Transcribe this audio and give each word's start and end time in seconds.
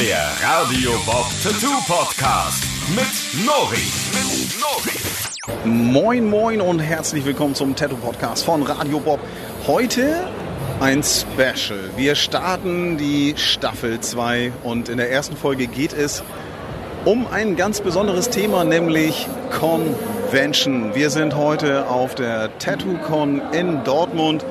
Der 0.00 0.28
Radio 0.42 0.90
Bob 1.06 1.26
Tattoo 1.40 1.70
Podcast 1.86 2.64
mit 2.88 3.46
Nori. 3.46 3.76
Mit 4.12 4.60
Nori. 4.60 5.64
Moin, 5.64 6.28
moin 6.28 6.60
und 6.60 6.80
herzlich 6.80 7.24
willkommen 7.24 7.54
zum 7.54 7.76
Tattoo 7.76 7.96
Podcast 7.98 8.44
von 8.44 8.64
Radio 8.64 8.98
Bob. 8.98 9.20
Heute 9.68 10.26
ein 10.80 11.04
Special. 11.04 11.78
Wir 11.96 12.16
starten 12.16 12.98
die 12.98 13.34
Staffel 13.36 14.00
2 14.00 14.52
und 14.64 14.88
in 14.88 14.96
der 14.96 15.12
ersten 15.12 15.36
Folge 15.36 15.68
geht 15.68 15.92
es 15.92 16.24
um 17.04 17.28
ein 17.28 17.54
ganz 17.54 17.80
besonderes 17.80 18.30
Thema, 18.30 18.64
nämlich 18.64 19.28
Convention. 19.52 20.96
Wir 20.96 21.10
sind 21.10 21.36
heute 21.36 21.88
auf 21.88 22.16
der 22.16 22.58
TattooCon 22.58 23.40
in 23.52 23.84
Dortmund. 23.84 24.44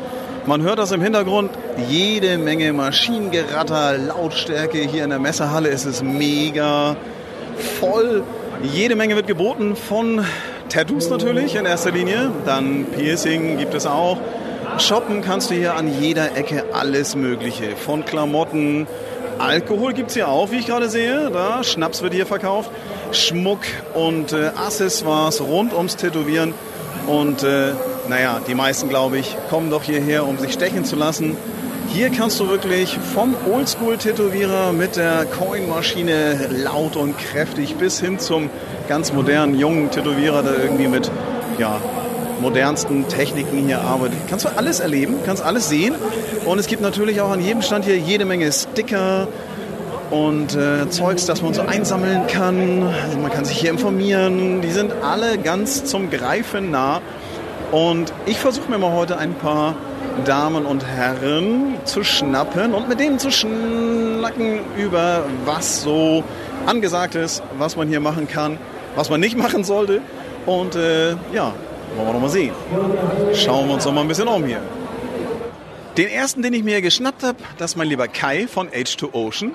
Man 0.46 0.62
hört 0.62 0.78
das 0.78 0.92
im 0.92 1.02
Hintergrund, 1.02 1.52
jede 1.88 2.38
Menge 2.38 2.74
Maschinengeratter, 2.74 3.98
Lautstärke 3.98 4.80
hier 4.80 5.06
in 5.06 5.10
der 5.10 5.20
Messehalle. 5.20 5.70
Es 5.70 5.86
ist 5.86 6.04
mega 6.04 6.98
voll. 7.80 8.24
Jede 8.62 8.98
Menge 8.98 9.16
wird 9.16 9.28
geboten 9.28 9.78
von 9.78 10.26
Tattoos 10.68 11.10
natürlich 11.10 11.56
in 11.56 11.66
erster 11.66 11.92
Linie. 11.92 12.30
Dann 12.46 12.88
Piercing 12.94 13.58
gibt 13.58 13.74
es 13.74 13.86
auch. 13.86 14.18
Shoppen 14.80 15.22
kannst 15.22 15.50
du 15.50 15.56
hier 15.56 15.76
an 15.76 16.02
jeder 16.02 16.36
Ecke 16.36 16.66
alles 16.74 17.16
Mögliche. 17.16 17.78
Von 17.78 18.04
Klamotten, 18.04 18.86
Alkohol 19.40 19.94
gibt 19.94 20.10
es 20.10 20.16
hier 20.16 20.28
auch, 20.28 20.52
wie 20.52 20.58
ich 20.58 20.68
gerade 20.68 20.90
sehe. 20.90 21.30
Da, 21.32 21.64
Schnaps 21.64 22.02
wird 22.02 22.14
hier 22.14 22.26
verkauft. 22.26 22.70
Schmuck 23.14 23.62
und 23.94 24.34
äh, 24.34 24.52
Accessoires 24.56 25.40
rund 25.40 25.74
ums 25.74 25.96
Tätowieren. 25.96 26.54
Und 27.08 27.44
äh, 27.44 27.72
naja, 28.10 28.42
die 28.48 28.56
meisten, 28.56 28.90
glaube 28.90 29.18
ich, 29.18 29.36
kommen 29.50 29.70
doch 29.70 29.84
hierher, 29.84 30.28
um 30.28 30.38
sich 30.38 30.54
stechen 30.54 30.86
zu 30.86 30.96
lassen. 30.96 31.38
Hier 31.90 32.10
kannst 32.10 32.40
du 32.40 32.50
wirklich 32.50 32.98
vom 33.14 33.36
Oldschool-Tätowierer 33.52 34.74
mit 34.74 34.96
der 34.96 35.26
Coin-Maschine 35.26 36.50
laut 36.50 36.96
und 36.96 37.18
kräftig 37.18 37.76
bis 37.76 38.00
hin 38.00 38.20
zum 38.20 38.50
ganz 38.88 39.14
modernen, 39.14 39.58
jungen 39.60 39.92
Tätowierer, 39.92 40.44
der 40.44 40.64
irgendwie 40.64 40.88
mit 40.88 41.12
ja, 41.60 41.80
modernsten 42.42 43.08
Techniken 43.08 43.66
hier 43.66 43.82
arbeitet. 43.82 44.18
Kannst 44.30 44.46
du 44.46 44.50
alles 44.58 44.80
erleben, 44.80 45.18
kannst 45.26 45.44
alles 45.44 45.70
sehen. 45.70 45.94
Und 46.46 46.60
es 46.60 46.68
gibt 46.68 46.82
natürlich 46.82 47.22
auch 47.22 47.30
an 47.30 47.42
jedem 47.42 47.62
Stand 47.62 47.86
hier 47.86 47.98
jede 47.98 48.26
Menge 48.26 48.52
Sticker 48.52 49.28
und 50.10 50.56
äh, 50.56 50.90
Zeugs, 50.90 51.26
das 51.26 51.42
man 51.42 51.54
so 51.54 51.62
einsammeln 51.62 52.28
kann. 52.28 52.84
Also 53.04 53.18
man 53.18 53.32
kann 53.32 53.46
sich 53.46 53.58
hier 53.58 53.72
informieren. 53.72 54.62
Die 54.62 54.72
sind 54.72 54.92
alle 55.04 55.38
ganz 55.38 55.86
zum 55.86 56.10
Greifen 56.10 56.72
nah. 56.72 57.02
Und 57.74 58.14
ich 58.28 58.38
versuche 58.38 58.70
mir 58.70 58.78
mal 58.78 58.92
heute 58.92 59.18
ein 59.18 59.34
paar 59.34 59.74
Damen 60.26 60.68
und 60.68 60.86
Herren 60.86 61.78
zu 61.86 62.04
schnappen 62.04 62.76
und 62.76 62.88
mit 62.88 63.00
denen 63.00 63.18
zu 63.18 63.32
schnacken 63.32 64.60
über 64.78 65.24
was 65.44 65.82
so 65.82 66.24
angesagt 66.68 67.16
ist, 67.16 67.42
was 67.58 67.76
man 67.76 67.88
hier 67.88 68.00
machen 68.00 68.28
kann, 68.28 68.60
was 68.96 69.10
man 69.10 69.20
nicht 69.20 69.36
machen 69.36 69.64
sollte. 69.64 70.02
Und 70.46 70.76
äh, 70.76 71.14
ja, 71.34 71.52
wollen 71.96 72.08
wir 72.10 72.14
noch 72.14 72.22
mal 72.22 72.30
sehen. 72.30 72.54
Schauen 73.34 73.68
wir 73.68 73.74
uns 73.74 73.86
noch 73.86 73.92
mal 73.92 74.02
ein 74.02 74.08
bisschen 74.08 74.28
um 74.28 74.46
hier. 74.46 74.62
Den 75.98 76.10
ersten, 76.10 76.44
den 76.44 76.54
ich 76.54 76.64
mir 76.64 76.80
geschnappt 76.80 77.24
habe, 77.24 77.40
das 77.58 77.72
ist 77.72 77.78
mein 77.78 77.88
lieber 77.88 78.08
Kai 78.08 78.46
von 78.46 78.70
H2Ocean. 78.70 79.50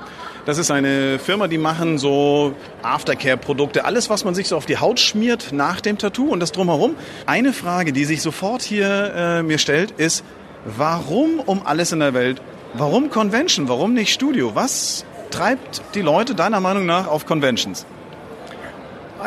Das 0.48 0.56
ist 0.56 0.70
eine 0.70 1.18
Firma, 1.18 1.46
die 1.46 1.58
machen 1.58 1.98
so 1.98 2.54
Aftercare-Produkte, 2.80 3.84
alles, 3.84 4.08
was 4.08 4.24
man 4.24 4.34
sich 4.34 4.48
so 4.48 4.56
auf 4.56 4.64
die 4.64 4.78
Haut 4.78 4.98
schmiert 4.98 5.52
nach 5.52 5.82
dem 5.82 5.98
Tattoo 5.98 6.28
und 6.28 6.40
das 6.40 6.52
drumherum. 6.52 6.96
Eine 7.26 7.52
Frage, 7.52 7.92
die 7.92 8.06
sich 8.06 8.22
sofort 8.22 8.62
hier 8.62 9.12
äh, 9.14 9.42
mir 9.42 9.58
stellt, 9.58 9.90
ist, 9.90 10.24
warum 10.64 11.38
um 11.40 11.66
alles 11.66 11.92
in 11.92 12.00
der 12.00 12.14
Welt? 12.14 12.40
Warum 12.72 13.10
Convention? 13.10 13.68
Warum 13.68 13.92
nicht 13.92 14.10
Studio? 14.10 14.54
Was 14.54 15.04
treibt 15.30 15.82
die 15.94 16.00
Leute 16.00 16.34
deiner 16.34 16.60
Meinung 16.60 16.86
nach 16.86 17.08
auf 17.08 17.26
Conventions? 17.26 17.84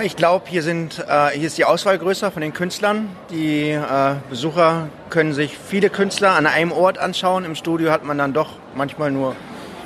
Ich 0.04 0.16
glaube, 0.16 0.46
hier, 0.50 0.66
äh, 0.66 1.38
hier 1.38 1.46
ist 1.46 1.56
die 1.56 1.66
Auswahl 1.66 2.00
größer 2.00 2.32
von 2.32 2.42
den 2.42 2.54
Künstlern. 2.54 3.10
Die 3.30 3.70
äh, 3.70 4.16
Besucher 4.32 4.90
können 5.12 5.34
sich 5.34 5.56
viele 5.56 5.92
Künstler 5.92 6.32
an 6.32 6.48
einem 6.48 6.72
Ort 6.72 6.98
anschauen. 6.98 7.46
Im 7.46 7.54
Studio 7.54 7.92
hat 7.92 8.04
man 8.04 8.18
dann 8.18 8.34
doch 8.34 8.54
manchmal 8.74 9.12
nur 9.12 9.36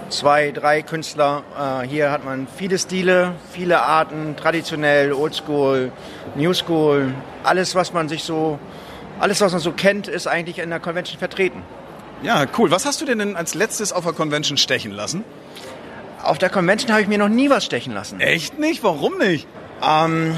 zwei, 0.09 0.51
drei 0.51 0.81
Künstler. 0.81 1.43
Äh, 1.83 1.87
hier 1.87 2.11
hat 2.11 2.23
man 2.25 2.47
viele 2.47 2.77
Stile, 2.77 3.33
viele 3.51 3.81
Arten, 3.81 4.35
traditionell, 4.35 5.13
oldschool, 5.13 5.91
newschool. 6.35 7.13
Alles, 7.43 7.75
was 7.75 7.93
man 7.93 8.09
sich 8.09 8.23
so, 8.23 8.59
alles, 9.19 9.41
was 9.41 9.51
man 9.51 9.61
so 9.61 9.71
kennt, 9.71 10.07
ist 10.07 10.27
eigentlich 10.27 10.59
in 10.59 10.69
der 10.69 10.79
Convention 10.79 11.19
vertreten. 11.19 11.63
Ja, 12.23 12.45
cool. 12.57 12.71
Was 12.71 12.85
hast 12.85 13.01
du 13.01 13.05
denn, 13.05 13.19
denn 13.19 13.35
als 13.35 13.53
letztes 13.53 13.91
auf 13.91 14.03
der 14.03 14.13
Convention 14.13 14.57
stechen 14.57 14.91
lassen? 14.91 15.23
Auf 16.23 16.37
der 16.37 16.49
Convention 16.49 16.91
habe 16.91 17.01
ich 17.01 17.07
mir 17.07 17.17
noch 17.17 17.29
nie 17.29 17.49
was 17.49 17.65
stechen 17.65 17.93
lassen. 17.93 18.19
Echt 18.19 18.57
nicht? 18.57 18.83
Warum 18.83 19.17
nicht? 19.17 19.47
Ähm, 19.83 20.35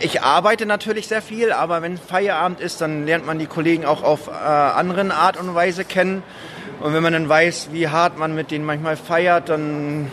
ich 0.00 0.22
arbeite 0.22 0.66
natürlich 0.66 1.08
sehr 1.08 1.22
viel, 1.22 1.52
aber 1.52 1.82
wenn 1.82 1.96
Feierabend 1.96 2.60
ist, 2.60 2.80
dann 2.80 3.06
lernt 3.06 3.26
man 3.26 3.38
die 3.38 3.46
Kollegen 3.46 3.84
auch 3.84 4.02
auf 4.02 4.28
äh, 4.28 4.30
anderen 4.30 5.10
Art 5.10 5.36
und 5.36 5.54
Weise 5.54 5.84
kennen. 5.84 6.22
Und 6.82 6.94
wenn 6.94 7.02
man 7.04 7.12
dann 7.12 7.28
weiß, 7.28 7.68
wie 7.70 7.86
hart 7.86 8.18
man 8.18 8.34
mit 8.34 8.50
denen 8.50 8.64
manchmal 8.64 8.96
feiert, 8.96 9.48
dann 9.48 10.10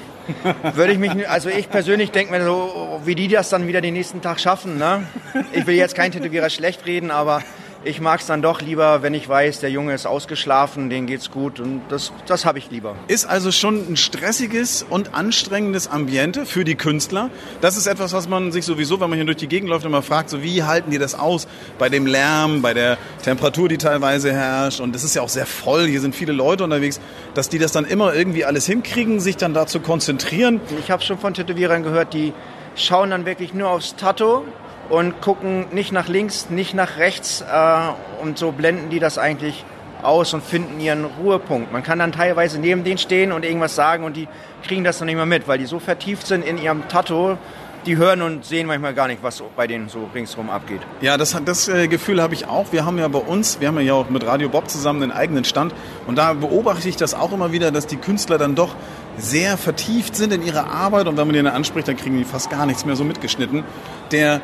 würde 0.76 0.94
ich 0.94 1.00
mich, 1.00 1.28
also 1.28 1.50
ich 1.50 1.68
persönlich 1.68 2.12
denke 2.12 2.32
mir 2.32 2.44
so, 2.44 3.02
wie 3.06 3.16
die 3.16 3.28
das 3.28 3.50
dann 3.50 3.68
wieder 3.68 3.82
den 3.82 3.96
nächsten 3.96 4.22
Tag 4.22 4.40
schaffen. 4.40 4.78
Ne? 4.78 5.08
Ich 5.52 5.66
will 5.66 5.74
jetzt 5.74 5.96
kein 5.96 6.12
Tätowierer 6.12 6.52
schlecht 6.52 6.86
reden, 6.86 7.10
aber 7.10 7.42
ich 7.84 8.02
mag 8.02 8.20
es 8.20 8.26
dann 8.26 8.42
doch 8.42 8.62
lieber, 8.62 9.04
wenn 9.04 9.14
ich 9.14 9.30
weiß, 9.30 9.62
der 9.62 9.72
Junge 9.72 9.94
ist 9.94 10.06
ausgeschlafen, 10.06 10.90
denen 10.90 11.08
geht's 11.08 11.32
gut 11.32 11.62
und 11.62 11.82
das, 11.88 12.12
das 12.26 12.46
habe 12.46 12.60
ich 12.60 12.70
lieber. 12.70 12.96
Ist 13.08 13.26
also 13.26 13.52
schon 13.52 13.92
ein 13.92 13.96
stressiges 13.96 14.86
und 14.90 15.14
anstrengendes 15.14 15.88
Ambiente 15.88 16.46
für 16.46 16.66
die 16.66 16.76
Künstler. 16.76 17.30
Das 17.62 17.78
ist 17.78 17.88
etwas, 17.88 18.12
was 18.12 18.28
man 18.28 18.52
sich 18.52 18.66
sowieso, 18.66 19.00
wenn 19.00 19.10
man 19.10 19.18
hier 19.18 19.26
durch 19.26 19.38
die 19.38 19.48
Gegend 19.48 19.70
läuft, 19.70 19.86
immer 19.86 20.02
fragt, 20.02 20.30
so 20.30 20.44
wie 20.44 20.64
halten 20.64 20.92
die 20.92 20.98
das 20.98 21.18
aus 21.18 21.48
bei 21.78 21.88
dem 21.88 22.06
Lärm, 22.06 22.62
bei 22.62 22.74
der 22.74 22.98
Temperatur, 23.24 23.70
die 23.70 23.78
teilweise 23.78 24.34
herrscht 24.34 24.82
und 24.82 24.94
es 24.94 25.06
ist 25.06 25.16
ja 25.16 25.22
auch 25.22 25.30
sehr 25.30 25.46
voll, 25.46 25.88
hier 25.88 26.02
sind 26.02 26.16
viele 26.16 26.34
Leute 26.34 26.66
unterwegs, 26.66 27.00
dass 27.34 27.48
die 27.48 27.60
das 27.60 27.72
dann 27.72 27.86
immer 27.86 28.14
irgendwie 28.14 28.44
alles 28.44 28.66
hinkriegen, 28.66 29.22
sich 29.22 29.38
dann 29.38 29.54
da 29.54 29.68
zu 29.68 29.80
konzentrieren. 29.80 30.60
Ich 30.80 30.92
habe 30.92 31.02
schon 31.02 31.18
von 31.18 31.34
Tätowierern 31.34 31.84
gehört, 31.84 32.14
die 32.14 32.34
schauen 32.76 33.12
dann 33.12 33.26
wirklich 33.26 33.54
nur 33.54 33.70
aufs 33.70 33.96
Tattoo 33.96 34.44
und 34.90 35.22
gucken 35.22 35.68
nicht 35.72 35.92
nach 35.92 36.08
links, 36.08 36.50
nicht 36.50 36.74
nach 36.74 36.98
rechts 36.98 37.42
äh, 37.42 38.22
und 38.22 38.38
so 38.38 38.52
blenden 38.52 38.90
die 38.90 39.00
das 39.00 39.18
eigentlich 39.18 39.64
aus 40.02 40.34
und 40.34 40.44
finden 40.44 40.80
ihren 40.80 41.06
Ruhepunkt. 41.06 41.72
Man 41.72 41.84
kann 41.84 42.00
dann 42.00 42.12
teilweise 42.12 42.60
neben 42.60 42.84
denen 42.84 42.98
stehen 42.98 43.32
und 43.32 43.44
irgendwas 43.44 43.76
sagen 43.76 44.04
und 44.04 44.16
die 44.16 44.28
kriegen 44.64 44.84
das 44.84 45.00
noch 45.00 45.06
nicht 45.06 45.16
mehr 45.16 45.26
mit, 45.26 45.48
weil 45.48 45.58
die 45.58 45.66
so 45.66 45.80
vertieft 45.80 46.26
sind 46.26 46.46
in 46.46 46.58
ihrem 46.58 46.88
Tattoo, 46.88 47.38
die 47.86 47.98
hören 47.98 48.22
und 48.22 48.44
sehen 48.44 48.68
manchmal 48.68 48.94
gar 48.94 49.08
nicht, 49.08 49.24
was 49.24 49.42
bei 49.56 49.66
denen 49.66 49.88
so 49.88 50.10
ringsherum 50.14 50.50
abgeht. 50.50 50.82
Ja, 51.02 51.18
das, 51.18 51.36
das 51.46 51.70
äh, 51.70 51.88
Gefühl 51.88 52.22
habe 52.22 52.34
ich 52.34 52.48
auch. 52.48 52.72
Wir 52.72 52.86
haben 52.86 52.98
ja 52.98 53.08
bei 53.08 53.20
uns, 53.20 53.60
wir 53.62 53.70
haben 53.70 53.80
ja 53.80 53.94
auch 53.94 54.10
mit 54.10 54.26
Radio 54.26 54.50
Bob 54.50 54.70
zusammen 54.70 55.04
einen 55.04 55.12
eigenen 55.12 55.46
Stand 55.46 55.74
und 56.06 56.18
da 56.18 56.34
beobachte 56.34 56.90
ich 56.90 56.98
das 56.98 57.14
auch 57.14 57.32
immer 57.32 57.52
wieder, 57.52 57.72
dass 57.72 57.88
die 57.88 57.98
Künstler 57.98 58.38
dann 58.38 58.56
doch 58.56 58.76
sehr 59.18 59.58
vertieft 59.58 60.16
sind 60.16 60.34
in 60.34 60.46
ihrer 60.46 60.70
Arbeit 60.72 61.08
und 61.08 61.18
wenn 61.18 61.28
man 61.28 61.36
dann 61.36 61.48
anspricht, 61.48 61.88
dann 61.88 61.98
kriegen 61.98 62.18
die 62.18 62.26
fast 62.26 62.50
gar 62.50 62.66
nichts 62.66 62.86
mehr 62.86 62.96
so 62.96 63.04
mitgeschnitten. 63.04 63.64
Der 64.12 64.42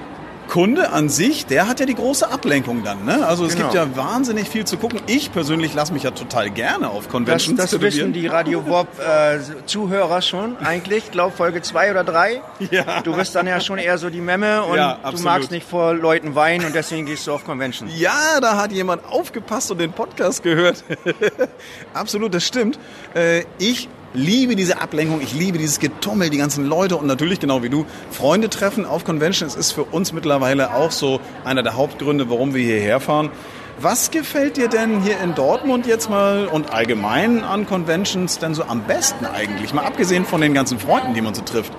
Kunde 0.48 0.92
an 0.92 1.10
sich, 1.10 1.46
der 1.46 1.68
hat 1.68 1.80
ja 1.80 1.86
die 1.86 1.96
große 1.96 2.30
Ablenkung 2.30 2.84
dann. 2.84 3.04
Ne? 3.06 3.26
Also 3.28 3.46
es 3.46 3.54
Genau. 3.56 3.72
gibt 3.72 3.76
ja 3.76 3.96
wahnsinnig 3.98 4.48
viel 4.50 4.66
zu 4.66 4.78
gucken. 4.78 5.02
Ich 5.08 5.32
persönlich 5.32 5.74
lasse 5.74 5.92
mich 5.94 6.04
ja 6.04 6.12
total 6.12 6.50
gerne 6.50 6.90
auf 6.90 7.04
Das, 7.04 7.12
Conventions 7.12 7.58
das 7.58 7.72
tätowieren. 7.72 7.94
wissen 7.94 8.14
die 8.14 8.28
Radio 8.28 8.62
Bob 8.62 8.88
äh, 9.00 9.40
Zuhörer 9.66 10.22
schon 10.22 10.58
eigentlich, 10.58 11.12
glaub 11.12 11.36
Folge 11.36 11.62
zwei 11.62 11.92
oder 11.92 12.04
drei. 12.04 12.42
Ja. 12.72 13.02
Du 13.02 13.16
bist 13.16 13.36
dann 13.36 13.48
ja 13.48 13.60
schon 13.60 13.78
eher 13.78 13.98
so 13.98 14.10
die 14.10 14.22
Memme 14.22 14.64
und 14.64 14.78
Ja, 14.78 14.98
du 15.12 15.22
magst 15.22 15.52
nicht 15.52 15.68
vor 15.68 15.94
Leuten 15.94 16.36
weinen 16.36 16.66
und 16.66 16.74
deswegen 16.76 17.06
gehst 17.06 17.28
du 17.28 17.34
auf 17.34 17.44
Convention. 17.46 17.90
Ja, 17.96 18.40
da 18.42 18.58
hat 18.58 18.72
jemand 18.72 19.06
aufgepasst 19.06 19.72
und 19.72 19.80
den 19.80 19.92
Podcast 19.92 20.42
gehört. 20.44 20.84
Absolut, 21.94 22.34
das 22.34 22.46
stimmt. 22.46 22.80
Äh, 23.14 23.44
Ich 23.58 23.88
liebe 24.16 24.56
diese 24.56 24.82
Ablenkung, 24.82 25.22
ich 25.22 25.34
liebe 25.34 25.58
dieses 25.58 25.80
Getummel, 25.80 26.30
die 26.30 26.38
ganzen 26.38 26.66
Leute 26.66 26.98
und 26.98 27.06
natürlich 27.06 27.40
genau 27.40 27.64
wie 27.64 27.70
du, 27.70 27.86
Freunde 28.10 28.50
treffen 28.50 28.86
auf 28.86 29.04
Convention. 29.04 29.48
Es 29.48 29.56
ist 29.56 29.72
für 29.72 29.84
uns 29.84 30.14
mittlerweile 30.14 30.74
auch 30.74 30.92
so 30.92 31.20
einer 31.44 31.64
der 31.64 31.76
Hauptgründe, 31.76 32.30
warum 32.30 32.54
wir 32.54 32.64
hierher 32.64 33.00
fahren. 33.00 33.30
Was 33.78 34.10
gefällt 34.10 34.56
dir 34.56 34.70
denn 34.70 35.02
hier 35.02 35.20
in 35.20 35.36
Dortmund 35.36 35.86
jetzt 35.86 36.10
mal 36.10 36.48
und 36.48 36.72
allgemein 36.72 37.44
an 37.44 37.68
Conventions 37.68 38.40
denn 38.40 38.56
so 38.56 38.64
am 38.64 38.84
besten 38.84 39.26
eigentlich? 39.26 39.74
Mal 39.74 39.84
abgesehen 39.84 40.26
von 40.26 40.40
den 40.40 40.54
ganzen 40.54 40.80
Freunden, 40.80 41.14
die 41.14 41.22
man 41.22 41.36
so 41.36 41.42
trifft. 41.42 41.74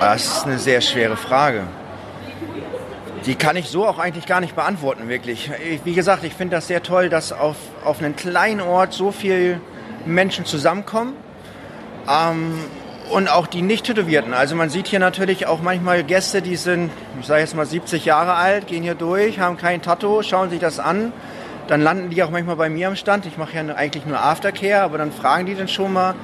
Das 0.00 0.24
ist 0.24 0.46
eine 0.46 0.58
sehr 0.58 0.80
schwere 0.80 1.18
Frage. 1.18 1.64
Die 3.26 3.34
kann 3.34 3.56
ich 3.56 3.68
so 3.68 3.86
auch 3.86 3.98
eigentlich 3.98 4.24
gar 4.24 4.40
nicht 4.40 4.56
beantworten, 4.56 5.08
wirklich. 5.10 5.50
Ich, 5.70 5.84
wie 5.84 5.92
gesagt, 5.92 6.24
ich 6.24 6.32
finde 6.32 6.56
das 6.56 6.68
sehr 6.68 6.82
toll, 6.82 7.10
dass 7.10 7.32
auf, 7.32 7.56
auf 7.84 7.98
einem 7.98 8.16
kleinen 8.16 8.62
Ort 8.62 8.94
so 8.94 9.12
viel 9.12 9.60
Menschen 10.08 10.44
zusammenkommen. 10.44 11.14
Ähm, 12.08 12.54
und 13.10 13.28
auch 13.28 13.46
die 13.46 13.62
Nicht-Tätowierten. 13.62 14.34
Also 14.34 14.54
man 14.54 14.68
sieht 14.68 14.86
hier 14.86 14.98
natürlich 14.98 15.46
auch 15.46 15.62
manchmal 15.62 16.04
Gäste, 16.04 16.42
die 16.42 16.56
sind, 16.56 16.90
ich 17.20 17.26
sage 17.26 17.40
jetzt 17.40 17.56
mal 17.56 17.64
70 17.64 18.04
Jahre 18.04 18.34
alt, 18.34 18.66
gehen 18.66 18.82
hier 18.82 18.94
durch, 18.94 19.40
haben 19.40 19.56
kein 19.56 19.80
Tattoo, 19.80 20.22
schauen 20.22 20.50
sich 20.50 20.60
das 20.60 20.78
an. 20.78 21.12
Dann 21.68 21.82
landen 21.82 22.10
die 22.10 22.22
auch 22.22 22.30
manchmal 22.30 22.56
bei 22.56 22.68
mir 22.68 22.88
am 22.88 22.96
Stand. 22.96 23.26
Ich 23.26 23.36
mache 23.36 23.54
ja 23.54 23.74
eigentlich 23.74 24.06
nur 24.06 24.20
Aftercare, 24.20 24.82
aber 24.82 24.98
dann 24.98 25.12
fragen 25.12 25.46
die 25.46 25.54
dann 25.54 25.68
schon 25.68 25.92
mal, 25.92 26.14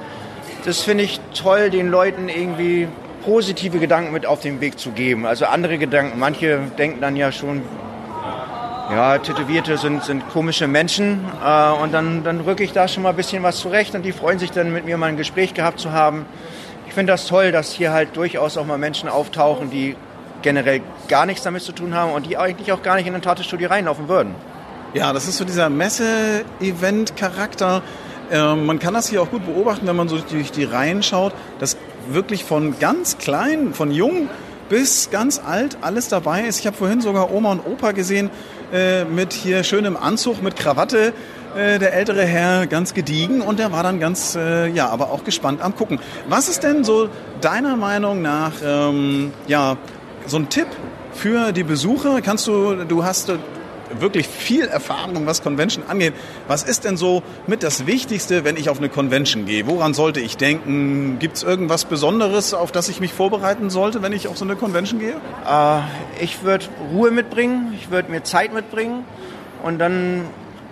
das 0.63 0.81
finde 0.81 1.03
ich 1.03 1.19
toll, 1.33 1.69
den 1.69 1.89
Leuten 1.89 2.29
irgendwie 2.29 2.87
positive 3.23 3.79
Gedanken 3.79 4.11
mit 4.11 4.25
auf 4.25 4.41
den 4.41 4.61
Weg 4.61 4.79
zu 4.79 4.91
geben. 4.91 5.25
Also 5.25 5.45
andere 5.45 5.77
Gedanken. 5.77 6.19
Manche 6.19 6.59
denken 6.77 7.01
dann 7.01 7.15
ja 7.15 7.31
schon, 7.31 7.61
ja, 8.95 9.17
Tätowierte 9.17 9.77
sind, 9.77 10.05
sind 10.05 10.29
komische 10.29 10.67
Menschen. 10.67 11.25
Äh, 11.43 11.71
und 11.83 11.93
dann, 11.93 12.23
dann 12.23 12.39
rücke 12.39 12.63
ich 12.63 12.71
da 12.71 12.87
schon 12.87 13.03
mal 13.03 13.09
ein 13.09 13.17
bisschen 13.17 13.43
was 13.43 13.57
zurecht 13.57 13.93
und 13.93 14.03
die 14.03 14.13
freuen 14.13 14.39
sich 14.39 14.51
dann 14.51 14.71
mit 14.71 14.85
mir 14.85 14.95
mal 14.97 15.07
ein 15.07 15.17
Gespräch 15.17 15.53
gehabt 15.53 15.81
zu 15.81 15.91
haben. 15.91 16.25
Ich 16.87 16.93
finde 16.93 17.11
das 17.11 17.27
toll, 17.27 17.51
dass 17.51 17.73
hier 17.73 17.91
halt 17.91 18.15
durchaus 18.15 18.57
auch 18.57 18.65
mal 18.65 18.77
Menschen 18.77 19.09
auftauchen, 19.09 19.69
die 19.69 19.97
generell 20.41 20.79
gar 21.09 21.25
nichts 21.25 21.43
damit 21.43 21.63
zu 21.63 21.73
tun 21.73 21.93
haben 21.93 22.13
und 22.13 22.25
die 22.25 22.37
eigentlich 22.37 22.71
auch 22.71 22.81
gar 22.81 22.95
nicht 22.95 23.05
in 23.05 23.13
ein 23.13 23.21
Tattoo-Studio 23.21 23.67
reinlaufen 23.67 24.07
würden. 24.07 24.33
Ja, 24.93 25.11
das 25.11 25.27
ist 25.27 25.35
so 25.37 25.43
dieser 25.43 25.69
Messe-Event-Charakter. 25.69 27.83
Äh, 28.31 28.55
man 28.55 28.79
kann 28.79 28.93
das 28.93 29.09
hier 29.09 29.21
auch 29.21 29.29
gut 29.29 29.45
beobachten, 29.45 29.85
wenn 29.87 29.97
man 29.97 30.07
so 30.07 30.19
durch 30.19 30.53
die 30.53 30.63
Reihen 30.63 31.03
schaut, 31.03 31.33
dass 31.59 31.75
wirklich 32.07 32.45
von 32.45 32.79
ganz 32.79 33.17
klein, 33.17 33.73
von 33.73 33.91
jung 33.91 34.29
bis 34.69 35.09
ganz 35.09 35.41
alt 35.45 35.77
alles 35.81 36.07
dabei 36.07 36.43
ist. 36.43 36.59
Ich 36.59 36.67
habe 36.67 36.77
vorhin 36.77 37.01
sogar 37.01 37.29
Oma 37.31 37.51
und 37.51 37.65
Opa 37.65 37.91
gesehen 37.91 38.29
äh, 38.73 39.05
mit 39.05 39.33
hier 39.33 39.63
schönem 39.63 39.97
Anzug, 39.97 40.41
mit 40.41 40.55
Krawatte. 40.55 41.13
Äh, 41.55 41.79
der 41.79 41.93
ältere 41.93 42.25
Herr 42.25 42.67
ganz 42.67 42.93
gediegen 42.93 43.39
und 43.39 43.59
der 43.59 43.71
war 43.71 43.81
dann 43.81 44.01
ganz, 44.01 44.35
äh, 44.35 44.67
ja, 44.67 44.89
aber 44.89 45.09
auch 45.09 45.23
gespannt 45.23 45.61
am 45.61 45.73
Gucken. 45.73 45.99
Was 46.27 46.49
ist 46.49 46.63
denn 46.63 46.83
so 46.83 47.07
deiner 47.39 47.77
Meinung 47.77 48.21
nach, 48.21 48.51
ähm, 48.61 49.31
ja, 49.47 49.77
so 50.27 50.37
ein 50.37 50.49
Tipp 50.49 50.67
für 51.13 51.53
die 51.53 51.63
Besucher? 51.63 52.21
Kannst 52.21 52.47
du, 52.47 52.83
du 52.83 53.05
hast 53.05 53.31
wirklich 53.99 54.27
viel 54.27 54.65
Erfahrung, 54.65 55.25
was 55.25 55.43
Convention 55.43 55.83
angeht. 55.87 56.13
Was 56.47 56.63
ist 56.63 56.83
denn 56.85 56.97
so 56.97 57.23
mit 57.47 57.63
das 57.63 57.85
Wichtigste, 57.85 58.43
wenn 58.43 58.57
ich 58.57 58.69
auf 58.69 58.77
eine 58.77 58.89
Convention 58.89 59.45
gehe? 59.45 59.67
Woran 59.67 59.93
sollte 59.93 60.19
ich 60.19 60.37
denken? 60.37 61.17
Gibt 61.19 61.37
es 61.37 61.43
irgendwas 61.43 61.85
Besonderes, 61.85 62.53
auf 62.53 62.71
das 62.71 62.89
ich 62.89 62.99
mich 62.99 63.13
vorbereiten 63.13 63.69
sollte, 63.69 64.01
wenn 64.01 64.13
ich 64.13 64.27
auf 64.27 64.37
so 64.37 64.45
eine 64.45 64.55
Convention 64.55 64.99
gehe? 64.99 65.15
Äh, 65.47 65.79
ich 66.23 66.43
würde 66.43 66.65
Ruhe 66.93 67.11
mitbringen, 67.11 67.73
ich 67.79 67.91
würde 67.91 68.11
mir 68.11 68.23
Zeit 68.23 68.53
mitbringen 68.53 69.03
und 69.63 69.79
dann 69.79 70.21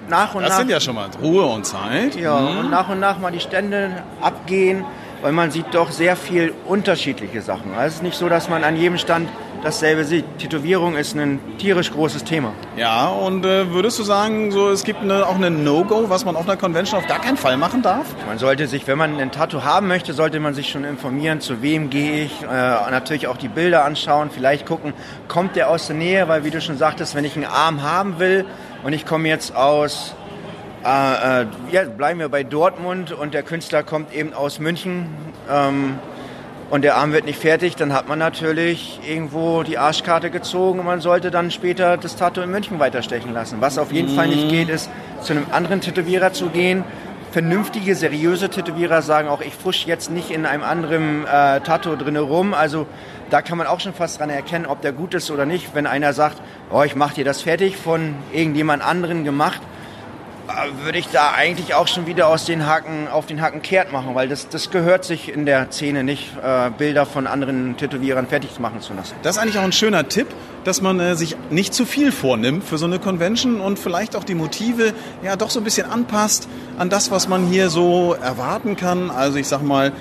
nach 0.10 0.36
und 0.36 0.44
das 0.44 0.50
nach... 0.50 0.57
Das 0.57 0.57
sind 0.57 0.69
ja 0.71 0.80
schon 0.80 0.95
mal 0.95 1.10
Ruhe 1.21 1.45
und 1.45 1.65
Zeit. 1.65 2.15
Ja, 2.15 2.39
mhm. 2.39 2.57
und 2.60 2.69
nach 2.71 2.89
und 2.89 3.00
nach 3.00 3.19
mal 3.19 3.31
die 3.31 3.39
Stände 3.39 4.04
abgehen, 4.21 4.86
weil 5.21 5.31
man 5.31 5.51
sieht 5.51 5.74
doch 5.74 5.92
sehr 5.92 6.15
viel 6.15 6.54
unterschiedliche 6.65 7.42
Sachen. 7.42 7.74
Also 7.74 7.88
es 7.88 7.94
ist 7.95 8.04
nicht 8.04 8.18
so, 8.18 8.30
dass 8.30 8.50
man 8.50 8.63
an 8.63 8.75
jedem 8.75 8.98
Stand 8.98 9.30
dasselbe 9.63 10.04
sieht. 10.04 10.25
Tätowierung 10.38 10.95
ist 10.95 11.15
ein 11.15 11.39
tierisch 11.57 11.92
großes 11.92 12.24
Thema. 12.24 12.54
Ja, 12.77 13.07
und 13.07 13.45
äh, 13.45 13.71
würdest 13.71 13.98
du 13.98 14.04
sagen, 14.04 14.51
so, 14.51 14.69
es 14.69 14.83
gibt 14.83 15.01
eine, 15.01 15.25
auch 15.25 15.36
eine 15.36 15.50
No-Go, 15.50 16.10
was 16.10 16.25
man 16.25 16.36
auf 16.36 16.48
einer 16.48 16.57
Convention 16.57 17.00
auf 17.00 17.07
gar 17.07 17.19
keinen 17.19 17.38
Fall 17.38 17.57
machen 17.57 17.81
darf? 17.81 18.06
Man 18.27 18.38
sollte 18.38 18.68
sich, 18.68 18.86
wenn 18.88 18.98
man 18.98 19.19
ein 19.19 19.31
Tattoo 19.31 19.63
haben 19.63 19.88
möchte, 19.88 20.13
sollte 20.13 20.39
man 20.39 20.54
sich 20.54 20.69
schon 20.69 20.83
informieren, 20.83 21.39
zu 21.39 21.62
wem 21.62 21.89
gehe 21.89 22.25
ich, 22.25 22.44
äh, 22.44 22.45
natürlich 22.45 23.27
auch 23.27 23.38
die 23.38 23.48
Bilder 23.48 23.86
anschauen, 23.86 24.30
vielleicht 24.30 24.65
gucken, 24.65 24.94
kommt 25.27 25.56
der 25.56 25.69
aus 25.69 25.88
der 25.88 25.95
Nähe, 25.95 26.27
weil 26.27 26.44
wie 26.44 26.51
du 26.51 26.62
schon 26.62 26.77
sagtest, 26.77 27.15
wenn 27.15 27.25
ich 27.25 27.36
einen 27.36 27.45
Arm 27.45 27.81
haben 27.81 28.19
will 28.19 28.45
und 28.83 28.94
ich 28.94 29.06
komme 29.06 29.30
jetzt 29.30 29.56
aus 29.56 30.13
äh, 30.86 31.42
äh, 31.44 31.45
ja, 31.71 31.83
bleiben 31.86 32.19
wir 32.19 32.27
bei 32.27 32.44
Dortmund 32.44 33.13
und 33.13 33.33
der 33.33 33.44
Künstler 33.44 33.83
kommt 33.83 34.13
eben 34.13 34.33
aus 34.33 34.60
München. 34.60 35.07
Ähm, 35.50 35.98
und 36.69 36.83
der 36.83 36.95
Arm 36.95 37.13
wird 37.13 37.25
nicht 37.25 37.39
fertig, 37.39 37.75
dann 37.75 37.94
hat 37.94 38.07
man 38.07 38.19
natürlich 38.19 39.00
irgendwo 39.07 39.63
die 39.63 39.77
Arschkarte 39.77 40.30
gezogen 40.30 40.80
und 40.80 40.86
man 40.86 41.01
sollte 41.01 41.30
dann 41.30 41.51
später 41.51 41.98
das 41.98 42.15
Tattoo 42.15 42.42
in 42.42 42.51
München 42.51 42.80
weiterstechen 42.80 43.33
lassen. 43.33 43.57
Was 43.60 43.77
auf 43.77 43.92
jeden 43.92 44.12
mhm. 44.12 44.15
Fall 44.15 44.27
nicht 44.27 44.50
geht, 44.50 44.69
ist 44.69 44.89
zu 45.21 45.33
einem 45.33 45.45
anderen 45.51 45.81
Tätowierer 45.81 46.33
zu 46.33 46.48
gehen. 46.48 46.83
Vernünftige, 47.31 47.95
seriöse 47.95 48.50
Tätowierer 48.50 49.01
sagen 49.01 49.27
auch, 49.27 49.42
ich 49.42 49.56
fusch 49.56 49.86
jetzt 49.86 50.12
nicht 50.12 50.30
in 50.30 50.45
einem 50.45 50.63
anderen 50.63 51.25
äh, 51.25 51.62
Tattoo 51.62 51.95
drin 51.95 52.15
rum. 52.15 52.54
Also 52.54 52.86
da 53.30 53.42
kann 53.42 53.57
man 53.57 53.65
auch 53.65 53.80
schon 53.80 53.94
fast 53.94 54.19
dran 54.19 54.30
erkennen, 54.30 54.68
ob 54.68 54.81
der 54.81 54.92
gut 54.92 55.15
ist 55.15 55.31
oder 55.31 55.45
nicht. 55.45 55.74
Wenn 55.74 55.88
einer 55.88 56.13
sagt, 56.13 56.42
oh, 56.71 56.83
ich 56.83 56.95
mache 56.95 57.15
dir 57.15 57.25
das 57.25 57.42
fertig, 57.42 57.75
von 57.75 58.13
irgendjemand 58.31 58.83
anderen 58.83 59.24
gemacht, 59.24 59.62
würde 60.83 60.97
ich 60.97 61.07
da 61.07 61.31
eigentlich 61.31 61.73
auch 61.73 61.87
schon 61.87 62.05
wieder 62.05 62.27
aus 62.27 62.45
den 62.45 62.65
Haken 62.65 63.07
auf 63.07 63.25
den 63.25 63.41
Haken 63.41 63.61
kehrt 63.61 63.91
machen, 63.91 64.13
weil 64.13 64.27
das, 64.27 64.49
das 64.49 64.69
gehört 64.71 65.05
sich 65.05 65.33
in 65.33 65.45
der 65.45 65.71
Szene 65.71 66.03
nicht, 66.03 66.31
äh, 66.43 66.69
Bilder 66.77 67.05
von 67.05 67.27
anderen 67.27 67.77
Tätowierern 67.77 68.27
fertig 68.27 68.59
machen 68.59 68.81
zu 68.81 68.93
lassen. 68.93 69.15
Das 69.23 69.37
ist 69.37 69.41
eigentlich 69.41 69.57
auch 69.57 69.63
ein 69.63 69.71
schöner 69.71 70.07
Tipp, 70.09 70.27
dass 70.65 70.81
man 70.81 70.99
äh, 70.99 71.15
sich 71.15 71.37
nicht 71.49 71.73
zu 71.73 71.85
viel 71.85 72.11
vornimmt 72.11 72.63
für 72.63 72.77
so 72.77 72.85
eine 72.85 72.99
Convention 72.99 73.61
und 73.61 73.79
vielleicht 73.79 74.15
auch 74.15 74.23
die 74.23 74.35
Motive 74.35 74.93
ja 75.23 75.35
doch 75.35 75.49
so 75.49 75.59
ein 75.59 75.63
bisschen 75.63 75.89
anpasst 75.89 76.49
an 76.77 76.89
das, 76.89 77.09
was 77.09 77.27
man 77.27 77.47
hier 77.47 77.69
so 77.69 78.13
erwarten 78.13 78.75
kann. 78.75 79.11
Also 79.11 79.37
ich 79.37 79.47
sag 79.47 79.63
mal, 79.63 79.93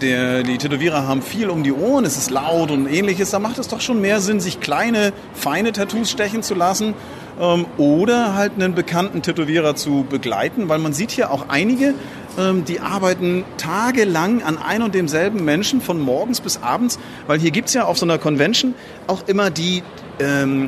der, 0.00 0.42
die 0.44 0.56
Tätowierer 0.56 1.06
haben 1.06 1.20
viel 1.20 1.50
um 1.50 1.62
die 1.62 1.72
Ohren, 1.72 2.06
es 2.06 2.16
ist 2.16 2.30
laut 2.30 2.70
und 2.70 2.86
ähnliches. 2.86 3.30
Da 3.30 3.38
macht 3.38 3.58
es 3.58 3.68
doch 3.68 3.82
schon 3.82 4.00
mehr 4.00 4.20
Sinn, 4.20 4.40
sich 4.40 4.60
kleine, 4.60 5.12
feine 5.34 5.72
Tattoos 5.72 6.10
stechen 6.10 6.42
zu 6.42 6.54
lassen 6.54 6.94
ähm, 7.40 7.66
oder 7.78 8.34
halt 8.34 8.52
einen 8.54 8.74
bekannten 8.74 9.22
Tätowierer 9.22 9.74
zu 9.74 10.06
begleiten, 10.08 10.68
weil 10.68 10.78
man 10.78 10.92
sieht 10.92 11.10
hier 11.10 11.30
auch 11.30 11.48
einige, 11.48 11.94
ähm, 12.38 12.64
die 12.64 12.80
arbeiten 12.80 13.44
tagelang 13.56 14.42
an 14.42 14.58
ein 14.58 14.82
und 14.82 14.94
demselben 14.94 15.44
Menschen 15.44 15.80
von 15.80 15.98
morgens 16.00 16.40
bis 16.40 16.62
abends, 16.62 16.98
weil 17.26 17.40
hier 17.40 17.50
gibt 17.50 17.68
es 17.68 17.74
ja 17.74 17.84
auf 17.84 17.98
so 17.98 18.06
einer 18.06 18.18
Convention 18.18 18.74
auch 19.06 19.26
immer 19.26 19.50
die 19.50 19.82
ähm, 20.20 20.66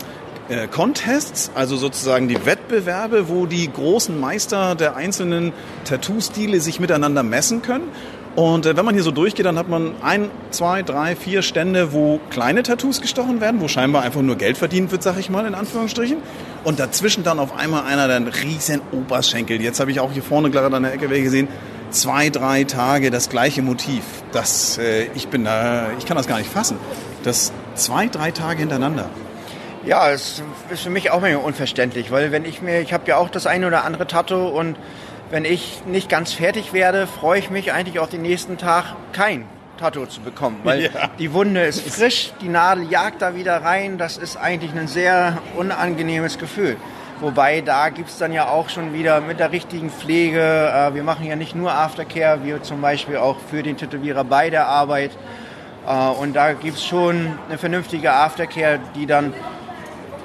äh, 0.49 0.67
Contests, 0.67 1.51
also 1.55 1.77
sozusagen 1.77 2.29
die 2.29 2.45
Wettbewerbe, 2.45 3.29
wo 3.29 3.47
die 3.47 3.71
großen 3.71 4.19
Meister 4.19 4.75
der 4.75 4.97
einzelnen 4.97 5.53
Tattoo-Stile 5.85 6.61
sich 6.61 6.81
miteinander 6.81 7.23
messen 7.23 7.63
können. 7.63 7.85
Und 8.35 8.65
äh, 8.65 8.77
wenn 8.77 8.85
man 8.85 8.95
hier 8.95 9.03
so 9.03 9.11
durchgeht, 9.11 9.45
dann 9.45 9.59
hat 9.59 9.69
man 9.69 9.95
ein, 10.03 10.31
zwei, 10.51 10.83
drei, 10.83 11.17
vier 11.17 11.43
Stände, 11.43 11.93
wo 11.93 12.19
kleine 12.31 12.63
Tattoos 12.63 13.01
gestochen 13.01 13.41
werden, 13.41 13.61
wo 13.61 13.69
scheinbar 13.69 14.03
einfach 14.03 14.23
nur 14.23 14.37
Geld 14.37 14.57
verdient 14.57 14.91
wird, 14.91 15.03
sag 15.03 15.19
ich 15.19 15.29
mal, 15.29 15.47
in 15.47 15.55
Anführungsstrichen. 15.55 16.19
Und 16.65 16.79
dazwischen 16.79 17.25
dann 17.25 17.39
auf 17.39 17.57
einmal 17.57 17.85
einer, 17.85 18.05
einen 18.05 18.29
riesen 18.29 18.81
Oberschenkel. 18.93 19.61
Jetzt 19.61 19.81
habe 19.81 19.91
ich 19.91 20.01
auch 20.01 20.13
hier 20.13 20.23
vorne 20.23 20.51
gerade 20.51 20.75
an 20.75 20.83
der 20.83 20.95
Ecke 20.95 21.09
gesehen. 21.09 21.49
Zwei, 21.91 22.31
drei 22.31 22.65
Tage 22.65 23.11
das 23.11 23.29
gleiche 23.29 23.61
Motiv. 23.61 24.03
Das, 24.33 24.79
äh, 24.79 25.09
ich 25.15 25.29
bin 25.29 25.45
da, 25.45 25.89
ich 25.99 26.07
kann 26.07 26.17
das 26.17 26.27
gar 26.27 26.39
nicht 26.39 26.51
fassen. 26.51 26.79
Das 27.25 27.53
zwei, 27.75 28.07
drei 28.07 28.31
Tage 28.31 28.61
hintereinander. 28.61 29.11
Ja, 29.85 30.11
es 30.11 30.43
ist 30.71 30.83
für 30.83 30.91
mich 30.91 31.11
auch 31.11 31.21
manchmal 31.21 31.45
unverständlich, 31.45 32.11
weil 32.13 32.31
wenn 32.31 32.45
ich 32.45 32.63
mir, 32.63 32.81
ich 32.81 32.93
habe 32.93 33.03
ja 33.09 33.17
auch 33.17 33.29
das 33.29 33.47
eine 33.47 33.67
oder 33.67 33.85
andere 33.85 34.07
Tattoo 34.07 34.47
und 34.47 34.77
wenn 35.33 35.47
ich 35.47 35.83
nicht 35.87 36.11
ganz 36.11 36.35
fertig 36.35 36.75
werde, 36.75 37.07
freue 37.07 37.39
ich 37.39 37.49
mich 37.49 37.73
eigentlich 37.73 37.99
auch 37.99 38.07
den 38.07 38.21
nächsten 38.21 38.59
Tag 38.59 38.95
kein 39.13 39.47
Tattoo 39.79 40.05
zu 40.05 40.21
bekommen, 40.21 40.61
weil 40.63 40.83
ja. 40.83 40.91
die 41.19 41.33
Wunde 41.33 41.63
ist 41.63 41.81
frisch, 41.89 42.35
die 42.43 42.51
Nadel 42.51 42.91
jagt 42.91 43.23
da 43.23 43.35
wieder 43.35 43.63
rein. 43.63 43.97
Das 43.97 44.19
ist 44.19 44.37
eigentlich 44.37 44.73
ein 44.73 44.89
sehr 44.89 45.39
unangenehmes 45.57 46.37
Gefühl. 46.37 46.77
Wobei 47.21 47.63
da 47.63 47.89
gibt 47.89 48.11
es 48.11 48.19
dann 48.19 48.35
ja 48.35 48.49
auch 48.49 48.69
schon 48.69 48.93
wieder 48.93 49.23
mit 49.23 49.41
der 49.41 49.53
richtigen 49.53 49.89
Pflege, 49.89 50.39
äh, 50.39 50.95
wir 50.95 51.03
machen 51.03 51.25
ja 51.25 51.35
nicht 51.35 51.57
nur 51.57 51.73
Aftercare, 51.73 52.45
wir 52.45 52.63
zum 52.63 52.83
Beispiel 52.83 53.17
auch 53.17 53.37
für 53.51 53.63
den 53.63 53.79
Tätowierer 53.79 54.25
bei 54.25 54.51
der 54.51 54.67
Arbeit. 54.67 55.13
Äh, 55.89 56.09
und 56.21 56.37
da 56.37 56.53
gibt 56.53 56.77
es 56.77 56.85
schon 56.85 57.39
eine 57.49 57.57
vernünftige 57.57 58.13
Aftercare, 58.13 58.81
die 58.95 59.07
dann 59.07 59.33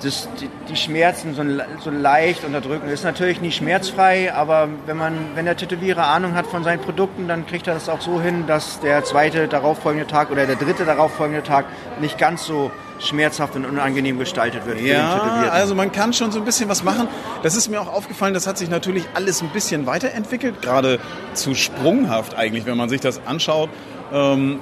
das, 0.04 0.30
die, 0.40 0.50
die, 0.70 0.76
Schmerzen 0.76 1.34
so, 1.34 1.44
so, 1.84 1.90
leicht 1.90 2.44
unterdrücken. 2.44 2.86
Das 2.86 3.00
ist 3.00 3.04
natürlich 3.04 3.42
nicht 3.42 3.58
schmerzfrei, 3.58 4.34
aber 4.34 4.70
wenn, 4.86 4.98
man, 4.98 5.14
wenn 5.36 5.46
der 5.46 5.58
Tätowierer 5.58 6.08
Ahnung 6.08 6.36
hat 6.36 6.48
von 6.48 6.64
seinen 6.64 6.80
Produkten, 6.80 7.28
dann 7.28 7.48
kriegt 7.48 7.68
er 7.68 7.74
das 7.74 7.90
auch 7.90 8.02
so 8.02 8.22
hin, 8.22 8.46
dass 8.48 8.80
der 8.80 9.04
zweite 9.04 9.48
darauffolgende 9.48 10.08
Tag 10.08 10.32
oder 10.32 10.46
der 10.46 10.56
dritte 10.56 10.86
darauffolgende 10.86 11.44
Tag 11.44 11.66
nicht 12.00 12.18
ganz 12.18 12.46
so 12.46 12.72
schmerzhaft 13.00 13.56
und 13.56 13.66
unangenehm 13.66 14.18
gestaltet 14.18 14.66
wird. 14.66 14.82
Ja, 14.82 15.50
also 15.52 15.76
man 15.76 15.92
kann 15.92 16.14
schon 16.14 16.32
so 16.32 16.40
ein 16.40 16.46
bisschen 16.46 16.70
was 16.70 16.84
machen. 16.84 17.08
Das 17.44 17.56
ist 17.56 17.70
mir 17.70 17.80
auch 17.82 17.94
aufgefallen, 17.94 18.34
das 18.34 18.48
hat 18.48 18.58
sich 18.58 18.70
natürlich 18.70 19.06
alles 19.14 19.42
ein 19.42 19.50
bisschen 19.50 19.86
weiterentwickelt, 19.86 20.62
gerade 20.62 21.00
zu 21.34 21.54
sprunghaft 21.54 22.36
eigentlich, 22.36 22.66
wenn 22.66 22.78
man 22.78 22.90
sich 22.90 23.02
das 23.02 23.22
anschaut. 23.26 23.70
Ähm, 24.12 24.60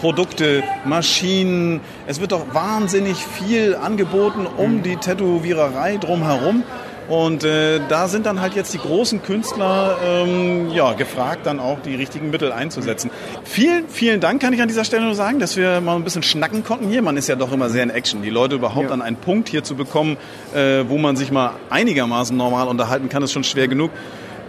Produkte, 0.00 0.62
Maschinen. 0.84 1.80
Es 2.06 2.20
wird 2.20 2.32
doch 2.32 2.54
wahnsinnig 2.54 3.16
viel 3.16 3.74
angeboten 3.74 4.46
um 4.46 4.82
die 4.82 4.96
Tätowiererei 4.96 5.96
drumherum. 5.96 6.62
Und 7.08 7.42
äh, 7.42 7.80
da 7.88 8.06
sind 8.06 8.26
dann 8.26 8.42
halt 8.42 8.54
jetzt 8.54 8.74
die 8.74 8.78
großen 8.78 9.22
Künstler 9.22 9.96
ähm, 10.04 10.68
ja, 10.70 10.92
gefragt, 10.92 11.46
dann 11.46 11.58
auch 11.58 11.80
die 11.80 11.94
richtigen 11.94 12.30
Mittel 12.30 12.52
einzusetzen. 12.52 13.10
Vielen, 13.44 13.88
vielen 13.88 14.20
Dank 14.20 14.42
kann 14.42 14.52
ich 14.52 14.60
an 14.60 14.68
dieser 14.68 14.84
Stelle 14.84 15.06
nur 15.06 15.14
sagen, 15.14 15.38
dass 15.38 15.56
wir 15.56 15.80
mal 15.80 15.96
ein 15.96 16.04
bisschen 16.04 16.22
schnacken 16.22 16.64
konnten 16.64 16.88
hier. 16.88 17.00
Man 17.00 17.16
ist 17.16 17.26
ja 17.26 17.34
doch 17.34 17.50
immer 17.50 17.70
sehr 17.70 17.82
in 17.82 17.88
Action. 17.88 18.20
Die 18.20 18.28
Leute 18.28 18.56
überhaupt 18.56 18.88
ja. 18.88 18.92
an 18.92 19.00
einen 19.00 19.16
Punkt 19.16 19.48
hier 19.48 19.64
zu 19.64 19.74
bekommen, 19.74 20.18
äh, 20.54 20.84
wo 20.86 20.98
man 20.98 21.16
sich 21.16 21.32
mal 21.32 21.52
einigermaßen 21.70 22.36
normal 22.36 22.68
unterhalten 22.68 23.08
kann, 23.08 23.22
ist 23.22 23.32
schon 23.32 23.44
schwer 23.44 23.68
genug. 23.68 23.90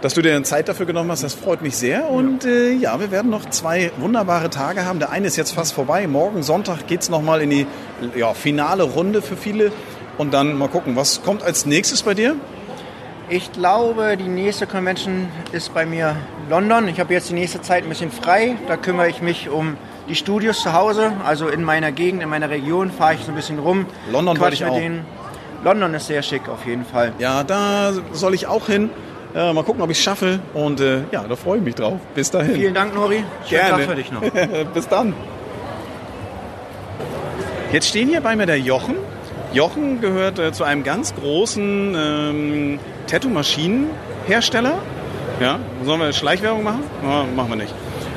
Dass 0.00 0.14
du 0.14 0.22
dir 0.22 0.42
Zeit 0.44 0.66
dafür 0.66 0.86
genommen 0.86 1.10
hast, 1.10 1.22
das 1.22 1.34
freut 1.34 1.60
mich 1.60 1.76
sehr. 1.76 2.08
Und 2.08 2.46
äh, 2.46 2.72
ja, 2.72 2.98
wir 2.98 3.10
werden 3.10 3.30
noch 3.30 3.50
zwei 3.50 3.92
wunderbare 3.98 4.48
Tage 4.48 4.86
haben. 4.86 4.98
Der 4.98 5.10
eine 5.10 5.26
ist 5.26 5.36
jetzt 5.36 5.52
fast 5.52 5.74
vorbei. 5.74 6.06
Morgen 6.06 6.42
Sonntag 6.42 6.86
geht 6.86 7.02
es 7.02 7.10
nochmal 7.10 7.42
in 7.42 7.50
die 7.50 7.66
ja, 8.16 8.32
finale 8.32 8.84
Runde 8.84 9.20
für 9.20 9.36
viele. 9.36 9.72
Und 10.16 10.32
dann 10.32 10.56
mal 10.56 10.68
gucken, 10.68 10.96
was 10.96 11.22
kommt 11.22 11.42
als 11.42 11.66
nächstes 11.66 12.02
bei 12.02 12.14
dir? 12.14 12.36
Ich 13.28 13.52
glaube, 13.52 14.16
die 14.16 14.28
nächste 14.28 14.66
Convention 14.66 15.28
ist 15.52 15.74
bei 15.74 15.84
mir 15.84 16.16
London. 16.48 16.88
Ich 16.88 16.98
habe 16.98 17.12
jetzt 17.12 17.28
die 17.28 17.34
nächste 17.34 17.60
Zeit 17.60 17.84
ein 17.84 17.90
bisschen 17.90 18.10
frei. 18.10 18.56
Da 18.68 18.78
kümmere 18.78 19.10
ich 19.10 19.20
mich 19.20 19.50
um 19.50 19.76
die 20.08 20.14
Studios 20.14 20.62
zu 20.62 20.72
Hause. 20.72 21.12
Also 21.26 21.48
in 21.48 21.62
meiner 21.62 21.92
Gegend, 21.92 22.22
in 22.22 22.30
meiner 22.30 22.48
Region 22.48 22.90
fahre 22.90 23.14
ich 23.14 23.20
so 23.20 23.32
ein 23.32 23.34
bisschen 23.34 23.58
rum. 23.58 23.84
London 24.10 24.40
wollte 24.40 24.54
ich 24.54 24.64
auch. 24.64 24.74
denen. 24.74 25.04
London 25.62 25.92
ist 25.92 26.06
sehr 26.06 26.22
schick 26.22 26.48
auf 26.48 26.64
jeden 26.64 26.86
Fall. 26.86 27.12
Ja, 27.18 27.44
da 27.44 27.92
soll 28.12 28.32
ich 28.32 28.46
auch 28.46 28.66
hin. 28.66 28.88
Äh, 29.34 29.52
mal 29.52 29.62
gucken, 29.62 29.82
ob 29.82 29.90
ich 29.90 29.98
es 29.98 30.02
schaffe. 30.02 30.40
Und 30.54 30.80
äh, 30.80 31.02
ja, 31.12 31.24
da 31.28 31.36
freue 31.36 31.58
ich 31.58 31.64
mich 31.64 31.74
drauf. 31.74 31.98
Bis 32.14 32.30
dahin. 32.30 32.54
Vielen 32.54 32.74
Dank, 32.74 32.94
Nori. 32.94 33.24
Schönen 33.46 33.60
Gerne. 33.60 33.70
Tag 33.70 33.90
für 33.90 33.94
dich 33.94 34.12
noch. 34.12 34.20
Bis 34.74 34.88
dann. 34.88 35.14
Jetzt 37.72 37.88
stehen 37.88 38.08
hier 38.08 38.20
bei 38.20 38.34
mir 38.34 38.46
der 38.46 38.58
Jochen. 38.58 38.96
Jochen 39.52 40.00
gehört 40.00 40.38
äh, 40.38 40.52
zu 40.52 40.64
einem 40.64 40.82
ganz 40.82 41.14
großen 41.14 41.94
ähm, 41.96 42.78
Tattoo-Maschinenhersteller. 43.06 44.78
Ja, 45.40 45.58
sollen 45.84 46.00
wir 46.00 46.12
Schleichwerbung 46.12 46.64
machen? 46.64 46.82
Ja, 47.02 47.24
machen 47.34 47.50
wir 47.50 47.56
nicht. 47.56 47.74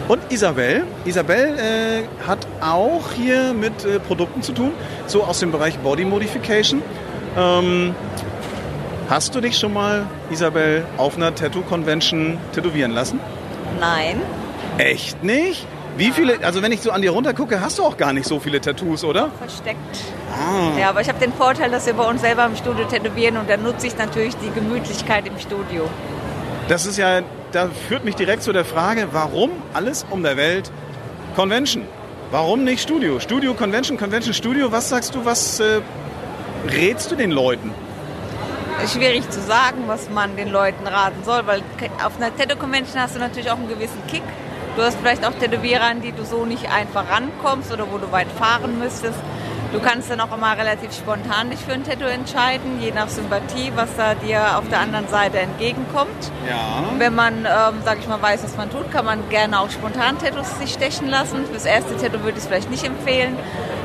Und 0.08 0.20
Isabel. 0.29 0.84
Isabel 1.05 1.58
äh, 1.58 2.27
hat 2.27 2.46
auch 2.60 3.12
hier 3.15 3.53
mit 3.53 3.86
äh, 3.86 4.00
Produkten 4.00 4.41
zu 4.41 4.51
tun, 4.51 4.72
so 5.08 5.24
aus 5.24 5.39
dem 5.39 5.51
Bereich 5.51 5.77
Body 5.79 6.03
Modification. 6.03 6.82
Ähm, 7.38 7.96
hast 9.10 9.36
du 9.36 9.41
dich 9.41 9.57
schon 9.57 9.74
mal, 9.74 10.05
Isabel, 10.31 10.86
auf 10.98 11.17
einer 11.17 11.33
Tattoo-Convention 11.33 12.38
tätowieren 12.53 12.91
lassen? 12.91 13.19
Nein. 13.79 14.22
Echt 14.77 15.24
nicht? 15.24 15.65
Wie 15.95 16.12
viele, 16.12 16.43
also 16.43 16.63
wenn 16.63 16.72
ich 16.72 16.81
so 16.81 16.89
an 16.89 17.03
dir 17.03 17.12
runtergucke, 17.12 17.62
hast 17.62 17.77
du 17.77 17.83
auch 17.83 17.98
gar 17.98 18.13
nicht 18.13 18.27
so 18.27 18.39
viele 18.39 18.60
Tattoos, 18.60 19.03
oder? 19.03 19.29
Versteckt. 19.38 19.77
Ah. 20.31 20.79
Ja, 20.79 20.89
aber 20.89 21.01
ich 21.01 21.07
habe 21.07 21.19
den 21.19 21.31
Vorteil, 21.33 21.69
dass 21.69 21.86
wir 21.86 21.93
bei 21.93 22.10
uns 22.10 22.22
selber 22.22 22.45
im 22.45 22.55
Studio 22.55 22.86
tätowieren 22.86 23.38
und 23.38 23.48
dann 23.48 23.62
nutze 23.62 23.86
ich 23.86 23.98
natürlich 23.98 24.36
die 24.38 24.50
Gemütlichkeit 24.50 25.27
im 25.27 25.38
Studio. 25.38 25.88
Das 26.67 26.88
ist 26.88 26.98
ja, 26.98 27.22
da 27.51 27.69
führt 27.88 28.05
mich 28.05 28.15
direkt 28.15 28.41
zu 28.41 28.53
der 28.53 28.65
Frage, 28.65 29.10
warum 29.12 29.51
alles 29.74 30.05
um 30.10 30.24
der 30.24 30.36
Welt 30.38 30.72
Convention? 31.36 31.83
Warum 32.31 32.63
nicht 32.63 32.81
Studio? 32.81 33.19
Studio, 33.19 33.53
Convention, 33.53 33.98
Convention, 33.98 34.33
Studio. 34.33 34.72
Was 34.72 34.89
sagst 34.89 35.13
du, 35.13 35.24
was 35.24 35.60
äh, 35.60 35.81
rätst 36.67 37.12
du 37.12 37.15
den 37.15 37.29
Leuten? 37.29 37.72
Schwierig 38.87 39.29
zu 39.29 39.41
sagen, 39.41 39.83
was 39.87 40.09
man 40.09 40.35
den 40.35 40.49
Leuten 40.49 40.85
raten 40.85 41.23
soll, 41.23 41.47
weil 41.47 41.61
auf 42.05 42.17
einer 42.17 42.35
Tattoo-Convention 42.35 43.01
hast 43.01 43.15
du 43.15 43.19
natürlich 43.19 43.49
auch 43.49 43.57
einen 43.57 43.69
gewissen 43.69 44.01
Kick. 44.07 44.23
Du 44.75 44.81
hast 44.81 44.97
vielleicht 44.97 45.25
auch 45.25 45.33
Tätowierer, 45.33 45.83
an 45.83 46.01
die 46.01 46.11
du 46.11 46.25
so 46.25 46.45
nicht 46.45 46.71
einfach 46.71 47.05
rankommst 47.09 47.71
oder 47.71 47.85
wo 47.91 47.97
du 47.97 48.11
weit 48.11 48.27
fahren 48.31 48.79
müsstest. 48.79 49.19
Du 49.71 49.79
kannst 49.79 50.09
dann 50.11 50.19
auch 50.19 50.35
immer 50.35 50.55
relativ 50.55 50.93
spontan 50.93 51.49
dich 51.49 51.59
für 51.59 51.73
ein 51.73 51.83
Tattoo 51.83 52.05
entscheiden, 52.05 52.79
je 52.79 52.91
nach 52.91 53.07
Sympathie, 53.07 53.71
was 53.75 53.89
da 53.97 54.13
dir 54.13 54.57
auf 54.57 54.67
der 54.69 54.79
anderen 54.79 55.07
Seite 55.07 55.39
entgegenkommt. 55.39 56.31
Ja. 56.47 56.83
Wenn 56.99 57.15
man, 57.15 57.39
ähm, 57.39 57.81
sag 57.83 57.97
ich 57.99 58.07
mal, 58.07 58.21
weiß, 58.21 58.43
was 58.43 58.55
man 58.55 58.69
tut, 58.69 58.91
kann 58.91 59.05
man 59.05 59.29
gerne 59.29 59.59
auch 59.59 59.71
spontan 59.71 60.19
Tattoos 60.19 60.59
sich 60.59 60.73
stechen 60.73 61.09
lassen. 61.09 61.45
Fürs 61.45 61.65
erste 61.65 61.97
Tattoo 61.97 62.23
würde 62.23 62.37
ich 62.37 62.43
es 62.43 62.47
vielleicht 62.47 62.69
nicht 62.69 62.83
empfehlen. 62.85 63.35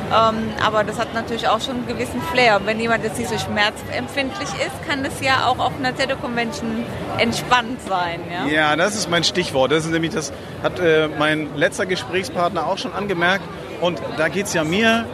Ähm, 0.08 0.50
aber 0.64 0.84
das 0.84 0.98
hat 0.98 1.12
natürlich 1.14 1.48
auch 1.48 1.60
schon 1.60 1.76
einen 1.76 1.86
gewissen 1.86 2.20
Flair. 2.32 2.56
Und 2.56 2.66
wenn 2.66 2.80
jemand 2.80 3.04
jetzt 3.04 3.18
nicht 3.18 3.30
so 3.30 3.38
schmerzempfindlich 3.38 4.48
ist, 4.48 4.88
kann 4.88 5.04
das 5.04 5.20
ja 5.20 5.46
auch 5.46 5.58
auf 5.58 5.72
einer 5.78 5.94
Tattoo-Convention 5.94 6.84
entspannt 7.18 7.80
sein. 7.86 8.20
Ja? 8.30 8.46
Ja, 8.46 8.76
das 8.76 8.94
ist 8.94 9.10
mein 9.10 9.24
Stichwort. 9.24 9.72
Das 9.72 9.84
ist 9.84 9.90
nämlich, 9.90 10.12
das 10.12 10.32
hat 10.62 10.78
äh, 10.80 11.08
mein 11.18 11.56
letzter 11.56 11.86
Gesprächspartner 11.86 12.66
auch 12.66 12.78
schon 12.78 12.92
angemerkt. 12.92 13.44
Und 13.80 14.00
da 14.16 14.28
geht 14.28 14.46
es 14.46 14.54
ja 14.54 14.64
mir 14.64 15.04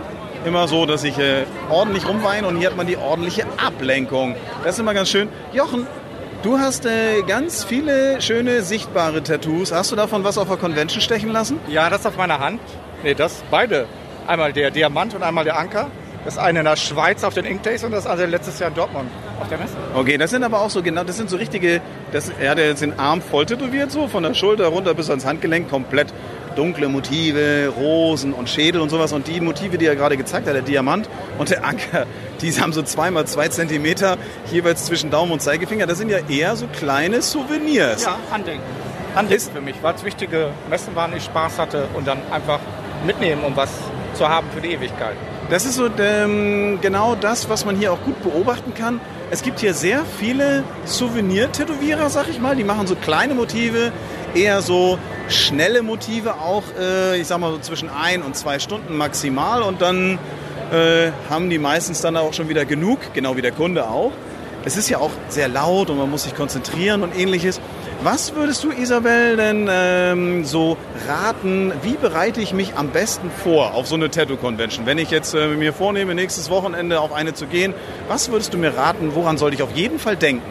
immer 0.45 0.69
so, 0.69 0.87
dass 0.87 1.05
ich 1.05 1.19
äh, 1.19 1.45
ordentlich 1.71 2.07
rumweine 2.07 2.47
und 2.47 2.59
hier 2.59 2.69
hat 2.69 2.77
man 2.77 2.87
die 2.87 2.97
ordentliche 2.97 3.45
Ablenkung. 3.57 4.37
Das 4.63 4.75
ist 4.75 4.81
immer 4.81 4.95
ganz 4.95 5.09
schön. 5.09 5.29
Jochen, 5.53 5.87
du 6.43 6.59
hast 6.59 6.87
äh, 6.87 7.23
ganz 7.27 7.65
viele 7.65 8.21
schöne 8.21 8.63
sichtbare 8.63 9.23
Tattoos. 9.23 9.73
Hast 9.73 9.91
du 9.91 9.97
davon 9.97 10.25
was 10.25 10.39
auf 10.39 10.49
der 10.49 10.57
Convention 10.57 11.01
stechen 11.01 11.33
lassen? 11.33 11.59
Ja, 11.69 11.91
das 11.91 12.07
auf 12.07 12.17
meiner 12.17 12.39
Hand. 12.39 12.61
Nee, 13.03 13.15
das 13.15 13.43
beide. 13.51 13.87
Einmal 14.27 14.53
der 14.53 14.71
Diamant 14.71 15.15
und 15.15 15.23
einmal 15.23 15.45
der 15.45 15.59
Anker. 15.59 15.91
Das 16.25 16.39
eine 16.39 16.61
in 16.61 16.65
der 16.65 16.77
Schweiz 16.77 17.23
auf 17.23 17.35
den 17.35 17.45
Inkdays 17.45 17.85
und 17.85 17.91
das 17.91 18.07
andere 18.07 18.27
letztes 18.27 18.59
Jahr 18.59 18.71
in 18.71 18.75
Dortmund 18.75 19.11
auf 19.41 19.49
der 19.49 19.59
Messe. 19.59 19.75
Okay, 19.95 20.17
das 20.17 20.31
sind 20.31 20.43
aber 20.43 20.63
auch 20.63 20.71
so 20.71 20.83
genau, 20.83 21.05
das 21.05 21.19
sind 21.19 21.29
so 21.29 21.37
richtige, 21.37 21.83
das, 22.13 22.31
er 22.41 22.53
hat 22.53 22.59
ja 22.59 22.65
jetzt 22.65 22.81
den 22.81 22.99
Arm 22.99 23.21
voll 23.21 23.45
tätowiert, 23.45 23.91
so 23.91 24.09
von 24.09 24.23
der 24.23 24.33
Schulter 24.33 24.69
runter 24.69 24.95
bis 24.95 25.11
ans 25.11 25.27
Handgelenk, 25.27 25.69
komplett 25.69 26.15
dunkle 26.57 26.89
Motive, 26.89 27.73
Rosen 27.77 28.33
und 28.33 28.49
Schädel 28.49 28.81
und 28.81 28.89
sowas. 28.89 29.13
Und 29.13 29.27
die 29.27 29.41
Motive, 29.41 29.77
die 29.77 29.85
er 29.85 29.97
gerade 29.97 30.17
gezeigt 30.17 30.47
hat, 30.47 30.55
der 30.55 30.63
Diamant 30.63 31.11
und 31.37 31.51
der 31.51 31.65
Anker, 31.65 32.07
die 32.41 32.53
haben 32.53 32.73
so 32.73 32.83
zweimal 32.83 33.27
zwei 33.27 33.49
Zentimeter 33.49 34.17
jeweils 34.51 34.87
zwischen 34.87 35.11
Daumen 35.11 35.33
und 35.33 35.43
Zeigefinger. 35.43 35.87
Das 35.87 35.99
sind 35.99 36.09
ja 36.09 36.19
eher 36.27 36.57
so 36.57 36.67
kleine 36.69 37.21
Souvenirs. 37.21 38.05
Ja, 38.05 38.19
Andenken. 38.31 38.63
Andenken 39.15 39.51
für 39.53 39.61
mich, 39.61 39.77
weil 39.83 39.95
es 39.95 40.05
wichtige 40.05 40.49
Messen 40.71 40.95
waren, 40.95 41.15
ich 41.15 41.25
Spaß 41.25 41.59
hatte 41.59 41.87
und 41.95 42.07
dann 42.07 42.19
einfach 42.31 42.61
mitnehmen, 43.05 43.43
um 43.45 43.55
was 43.57 43.71
zu 44.15 44.29
haben 44.29 44.47
für 44.55 44.61
die 44.61 44.73
Ewigkeit. 44.73 45.17
Das 45.51 45.67
ist 45.67 45.75
so 45.75 45.89
ähm, 45.99 46.79
genau 46.81 47.15
das, 47.15 47.49
was 47.49 47.65
man 47.65 47.77
hier 47.77 47.93
auch 47.93 48.01
gut 48.03 48.23
beobachten 48.23 48.73
kann. 48.75 49.01
Es 49.31 49.43
gibt 49.43 49.61
hier 49.61 49.75
sehr 49.75 50.05
viele 50.19 50.65
Souvenir-Tätowierer, 50.87 52.09
sag 52.09 52.29
ich 52.29 52.41
mal. 52.41 52.57
Die 52.57 52.65
machen 52.65 52.87
so 52.87 52.95
kleine 52.95 53.35
Motive, 53.35 53.93
eher 54.35 54.63
so 54.63 54.99
schnelle 55.29 55.83
Motive, 55.83 56.35
auch 56.35 56.63
äh, 56.79 57.21
ich 57.21 57.27
sag 57.27 57.39
mal 57.39 57.51
so 57.51 57.59
zwischen 57.59 57.91
ein 57.91 58.23
und 58.23 58.37
zwei 58.37 58.59
Stunden 58.59 58.97
maximal. 58.97 59.63
Und 59.63 59.83
dann 59.83 60.19
äh, 60.73 61.11
haben 61.29 61.51
die 61.51 61.59
meistens 61.59 62.01
dann 62.01 62.17
auch 62.17 62.33
schon 62.33 62.49
wieder 62.49 62.65
genug, 62.65 62.99
genau 63.13 63.37
wie 63.37 63.43
der 63.43 63.53
Kunde 63.53 63.89
auch. 63.89 64.13
Es 64.65 64.79
ist 64.79 64.89
ja 64.89 64.99
auch 64.99 65.11
sehr 65.29 65.49
laut 65.49 65.91
und 65.91 65.99
man 65.99 66.11
muss 66.11 66.25
sich 66.25 66.35
konzentrieren 66.35 67.03
und 67.03 67.19
ähnliches. 67.19 67.61
Was 68.05 68.35
würdest 68.35 68.63
du, 68.63 68.71
Isabel, 68.71 69.39
denn 69.39 69.67
ähm, 69.73 70.45
so 70.45 70.77
raten, 71.09 71.73
wie 71.81 71.95
bereite 71.95 72.43
ich 72.43 72.53
mich 72.53 72.77
am 72.77 72.91
besten 72.91 73.31
vor 73.31 73.73
auf 73.73 73.87
so 73.87 73.95
eine 73.95 74.11
Tattoo-Convention? 74.11 74.85
Wenn 74.85 74.99
ich 74.99 75.11
jetzt 75.11 75.33
äh, 75.33 75.47
mir 75.49 75.73
vornehme, 75.73 76.15
nächstes 76.15 76.51
Wochenende 76.51 77.01
auf 77.01 77.15
eine 77.15 77.33
zu 77.33 77.47
gehen, 77.47 77.73
was 78.07 78.31
würdest 78.31 78.53
du 78.53 78.59
mir 78.59 78.77
raten, 78.77 79.15
woran 79.15 79.39
sollte 79.39 79.57
ich 79.57 79.63
auf 79.63 79.75
jeden 79.75 79.99
Fall 79.99 80.19
denken? 80.19 80.45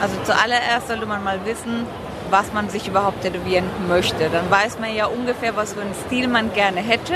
Also 0.00 0.14
zuallererst 0.22 0.86
sollte 0.86 1.04
man 1.04 1.24
mal 1.24 1.44
wissen, 1.44 1.84
was 2.30 2.52
man 2.52 2.70
sich 2.70 2.86
überhaupt 2.86 3.22
tätowieren 3.22 3.64
möchte. 3.88 4.30
Dann 4.30 4.48
weiß 4.48 4.78
man 4.78 4.94
ja 4.94 5.06
ungefähr, 5.06 5.56
was 5.56 5.72
für 5.72 5.80
einen 5.80 5.96
Stil 6.06 6.28
man 6.28 6.54
gerne 6.54 6.78
hätte. 6.78 7.14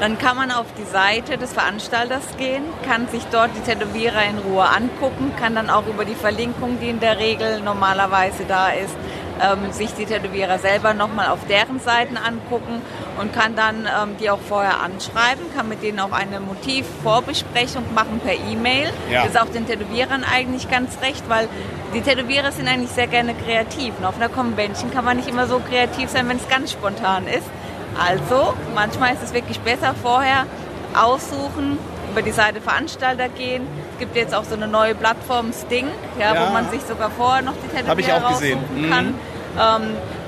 Dann 0.00 0.18
kann 0.18 0.36
man 0.36 0.50
auf 0.50 0.66
die 0.78 0.84
Seite 0.84 1.38
des 1.38 1.52
Veranstalters 1.52 2.22
gehen, 2.36 2.64
kann 2.86 3.08
sich 3.08 3.22
dort 3.30 3.50
die 3.56 3.60
Tätowierer 3.60 4.24
in 4.24 4.38
Ruhe 4.38 4.64
angucken, 4.64 5.32
kann 5.38 5.54
dann 5.54 5.70
auch 5.70 5.86
über 5.86 6.04
die 6.04 6.14
Verlinkung, 6.14 6.78
die 6.80 6.88
in 6.88 7.00
der 7.00 7.18
Regel 7.18 7.60
normalerweise 7.60 8.44
da 8.48 8.70
ist, 8.70 8.96
ähm, 9.40 9.72
sich 9.72 9.94
die 9.94 10.06
Tätowierer 10.06 10.58
selber 10.58 10.94
nochmal 10.94 11.28
auf 11.28 11.40
deren 11.48 11.80
Seiten 11.80 12.16
angucken 12.16 12.82
und 13.20 13.32
kann 13.32 13.54
dann 13.56 13.86
ähm, 13.86 14.16
die 14.20 14.30
auch 14.30 14.40
vorher 14.40 14.80
anschreiben, 14.80 15.44
kann 15.54 15.68
mit 15.68 15.82
denen 15.82 16.00
auch 16.00 16.12
eine 16.12 16.40
Motivvorbesprechung 16.40 17.94
machen 17.94 18.20
per 18.24 18.34
E-Mail. 18.34 18.90
Ja. 19.10 19.22
Das 19.22 19.34
ist 19.34 19.40
auch 19.40 19.50
den 19.50 19.66
Tätowierern 19.66 20.24
eigentlich 20.24 20.70
ganz 20.70 21.00
recht, 21.02 21.22
weil 21.28 21.48
die 21.94 22.00
Tätowierer 22.00 22.52
sind 22.52 22.68
eigentlich 22.68 22.90
sehr 22.90 23.06
gerne 23.06 23.34
kreativ. 23.34 23.94
Und 23.98 24.04
auf 24.04 24.16
einer 24.16 24.28
Convention 24.28 24.90
kann 24.90 25.04
man 25.04 25.16
nicht 25.16 25.28
immer 25.28 25.46
so 25.46 25.60
kreativ 25.60 26.08
sein, 26.08 26.28
wenn 26.28 26.38
es 26.38 26.48
ganz 26.48 26.72
spontan 26.72 27.26
ist. 27.26 27.46
Also, 27.98 28.54
manchmal 28.74 29.12
ist 29.14 29.22
es 29.22 29.32
wirklich 29.32 29.60
besser 29.60 29.94
vorher 30.02 30.46
aussuchen, 30.94 31.78
über 32.10 32.22
die 32.22 32.32
Seite 32.32 32.60
Veranstalter 32.60 33.28
gehen. 33.28 33.66
Es 33.94 33.98
gibt 33.98 34.16
jetzt 34.16 34.34
auch 34.34 34.44
so 34.44 34.54
eine 34.54 34.68
neue 34.68 34.94
Plattform 34.94 35.52
Sting, 35.52 35.88
ja, 36.18 36.34
Ja. 36.34 36.46
wo 36.48 36.52
man 36.52 36.68
sich 36.70 36.82
sogar 36.82 37.10
vorher 37.10 37.42
noch 37.42 37.54
die 37.64 37.68
Tätowierer 37.74 38.22
raussuchen 38.22 38.58
Mhm. 38.86 38.90
kann. 38.90 39.14
Ähm, 39.58 39.82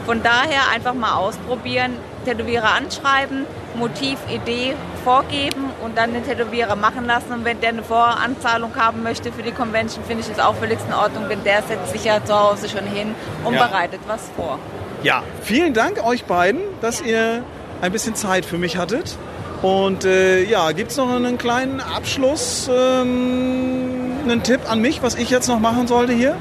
von 0.07 0.23
daher 0.23 0.61
einfach 0.75 0.95
mal 0.95 1.15
ausprobieren, 1.17 1.93
Tätowierer 2.25 2.73
anschreiben, 2.75 3.47
Motiv, 3.75 4.19
Idee 4.31 4.75
vorgeben 5.03 5.71
und 5.83 5.99
dann 5.99 6.13
den 6.15 6.25
Tätowierer 6.25 6.77
machen 6.77 7.07
lassen. 7.07 7.33
Und 7.33 7.45
wenn 7.45 7.61
der 7.61 7.71
eine 7.71 7.83
Voranzahlung 7.83 8.73
haben 8.77 9.03
möchte 9.03 9.33
für 9.33 9.43
die 9.43 9.51
Convention, 9.53 10.05
finde 10.05 10.23
ich 10.23 10.31
es 10.31 10.39
auch 10.39 10.55
völlig 10.55 10.79
in 10.87 10.95
Ordnung, 10.95 11.29
denn 11.29 11.43
der 11.45 11.63
setzt 11.63 11.93
sich 11.93 12.05
ja 12.05 12.25
zu 12.25 12.39
Hause 12.39 12.69
schon 12.69 12.87
hin 12.87 13.15
und 13.45 13.55
Ja. 13.55 13.67
bereitet 13.67 14.01
was 14.07 14.31
vor. 14.37 14.59
Ja, 15.05 15.23
vielen 15.43 15.75
Dank 15.75 16.03
euch 16.03 16.25
beiden, 16.25 16.63
dass 16.81 17.03
ihr 17.03 17.45
ein 17.83 17.93
bisschen 17.93 18.15
Zeit 18.15 18.47
für 18.47 18.57
mich 18.57 18.79
hattet. 18.79 19.19
Und 19.61 20.07
äh, 20.07 20.43
ja, 20.45 20.73
gibt 20.73 20.93
es 20.93 20.97
noch 20.97 21.11
einen 21.11 21.37
kleinen 21.37 21.81
Abschluss, 21.81 22.71
ähm, 22.75 24.13
einen 24.23 24.43
Tipp 24.43 24.61
an 24.67 24.81
mich, 24.81 25.03
was 25.03 25.15
ich 25.15 25.29
jetzt 25.29 25.47
noch 25.47 25.61
machen 25.61 25.89
sollte 25.89 26.15
hier? 26.15 26.39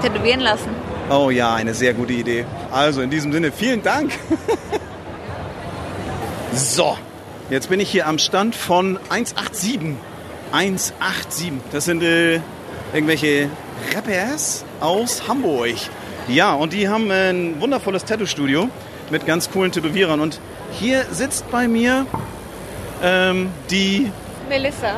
Tätowieren 0.00 0.40
lassen. 0.40 0.70
Oh 1.10 1.28
ja, 1.28 1.54
eine 1.54 1.74
sehr 1.74 1.92
gute 1.92 2.14
Idee. 2.14 2.46
Also 2.72 3.02
in 3.02 3.10
diesem 3.10 3.32
Sinne, 3.32 3.52
vielen 3.52 3.82
Dank. 3.82 4.12
so, 6.54 6.96
jetzt 7.50 7.68
bin 7.68 7.80
ich 7.80 7.90
hier 7.90 8.06
am 8.06 8.18
Stand 8.18 8.54
von 8.54 8.98
187. 9.10 9.96
187. 10.52 11.52
Das 11.70 11.84
sind 11.84 12.02
äh, 12.02 12.40
irgendwelche 12.94 13.50
Rappers 13.94 14.64
aus 14.80 15.28
Hamburg. 15.28 15.76
Ja, 16.28 16.54
und 16.54 16.72
die 16.72 16.88
haben 16.88 17.10
ein 17.10 17.60
wundervolles 17.60 18.04
Tattoo-Studio 18.04 18.70
mit 19.10 19.26
ganz 19.26 19.50
coolen 19.50 19.72
Tätowierern. 19.72 20.20
Und 20.20 20.40
hier 20.72 21.04
sitzt 21.10 21.50
bei 21.50 21.68
mir 21.68 22.06
ähm, 23.02 23.50
die 23.70 24.10
Melissa. 24.48 24.96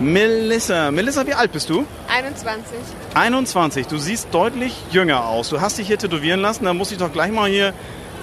Melissa. 0.00 0.90
Melissa, 0.92 1.26
wie 1.26 1.34
alt 1.34 1.50
bist 1.50 1.68
du? 1.68 1.84
21. 2.08 2.78
21. 3.14 3.86
Du 3.88 3.98
siehst 3.98 4.28
deutlich 4.32 4.72
jünger 4.92 5.26
aus. 5.26 5.48
Du 5.48 5.60
hast 5.60 5.78
dich 5.78 5.88
hier 5.88 5.98
tätowieren 5.98 6.40
lassen. 6.40 6.64
Da 6.64 6.74
muss 6.74 6.92
ich 6.92 6.98
doch 6.98 7.12
gleich 7.12 7.32
mal 7.32 7.50
hier 7.50 7.74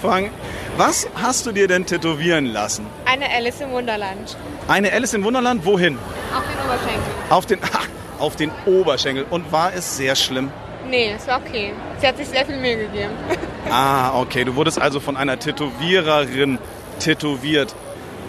fragen. 0.01 0.31
Was 0.77 1.07
hast 1.15 1.45
du 1.45 1.51
dir 1.51 1.67
denn 1.67 1.85
tätowieren 1.85 2.45
lassen? 2.45 2.85
Eine 3.05 3.29
Alice 3.29 3.59
im 3.59 3.71
Wunderland. 3.71 4.37
Eine 4.69 4.91
Alice 4.93 5.13
in 5.13 5.23
Wunderland, 5.25 5.65
wohin? 5.65 5.97
Auf 6.33 6.43
den 6.45 6.65
Oberschenkel. 6.65 7.03
Auf 7.29 7.45
den, 7.45 7.59
ach, 7.73 7.87
auf 8.19 8.35
den 8.37 8.51
Oberschenkel. 8.65 9.25
Und 9.29 9.51
war 9.51 9.73
es 9.73 9.97
sehr 9.97 10.15
schlimm? 10.15 10.51
Nee, 10.89 11.13
es 11.15 11.27
war 11.27 11.39
okay. 11.39 11.73
Sie 11.99 12.07
hat 12.07 12.17
sich 12.17 12.27
sehr 12.27 12.45
viel 12.45 12.57
Mühe 12.57 12.77
gegeben. 12.77 13.13
Ah, 13.67 14.19
okay. 14.19 14.43
Du 14.45 14.55
wurdest 14.55 14.79
also 14.79 14.99
von 14.99 15.17
einer 15.17 15.39
Tätowiererin 15.39 16.59
tätowiert. 16.99 17.73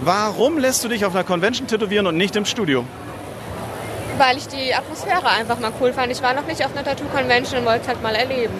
Warum 0.00 0.56
lässt 0.56 0.82
du 0.82 0.88
dich 0.88 1.04
auf 1.04 1.14
einer 1.14 1.25
Convention 1.25 1.66
tätowieren 1.68 2.06
und 2.06 2.16
nicht 2.16 2.36
im 2.36 2.46
Studio? 2.46 2.86
Weil 4.16 4.38
ich 4.38 4.48
die 4.48 4.75
Atmosphäre 4.75 5.28
einfach 5.28 5.58
mal 5.58 5.72
cool 5.78 5.92
fand. 5.92 6.10
Ich 6.10 6.22
war 6.22 6.32
noch 6.32 6.46
nicht 6.46 6.64
auf 6.64 6.72
einer 6.75 6.84
Tattoo-Convention 6.84 7.60
und 7.60 7.66
wollte 7.66 7.82
es 7.82 7.88
halt 7.88 8.02
mal 8.02 8.14
erleben. 8.14 8.54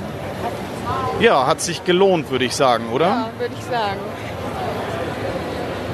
Ja, 1.19 1.47
hat 1.47 1.63
sich 1.63 1.83
gelohnt, 1.85 2.31
würde 2.31 2.45
ich 2.45 2.55
sagen, 2.55 2.91
oder? 2.93 3.07
Ja, 3.07 3.31
würde 3.39 3.55
ich 3.59 3.65
sagen. 3.65 3.99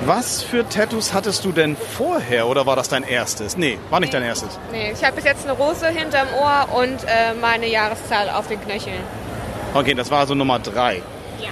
Was 0.04 0.42
für 0.42 0.68
Tattoos 0.68 1.12
hattest 1.12 1.44
du 1.44 1.52
denn 1.52 1.76
vorher 1.76 2.49
oder 2.49 2.66
war 2.66 2.75
das 2.75 2.88
dein 2.88 3.04
erstes? 3.04 3.56
Nee, 3.56 3.78
war 3.88 4.00
nicht 4.00 4.12
dein 4.12 4.25
erstes. 4.25 4.59
Nee, 4.73 4.90
ich 4.90 5.04
habe 5.04 5.14
bis 5.14 5.25
jetzt 5.25 5.44
eine 5.44 5.52
Rose 5.52 5.87
hinterm 5.87 6.26
Ohr 6.40 6.76
und 6.76 7.04
äh, 7.04 7.35
meine 7.40 7.68
Jahreszahl 7.68 8.28
auf 8.30 8.49
den 8.49 8.61
Knöcheln. 8.61 8.99
Okay, 9.75 9.94
das 9.94 10.11
war 10.11 10.18
also 10.18 10.35
Nummer 10.35 10.59
drei. 10.59 11.02
Ja. 11.40 11.50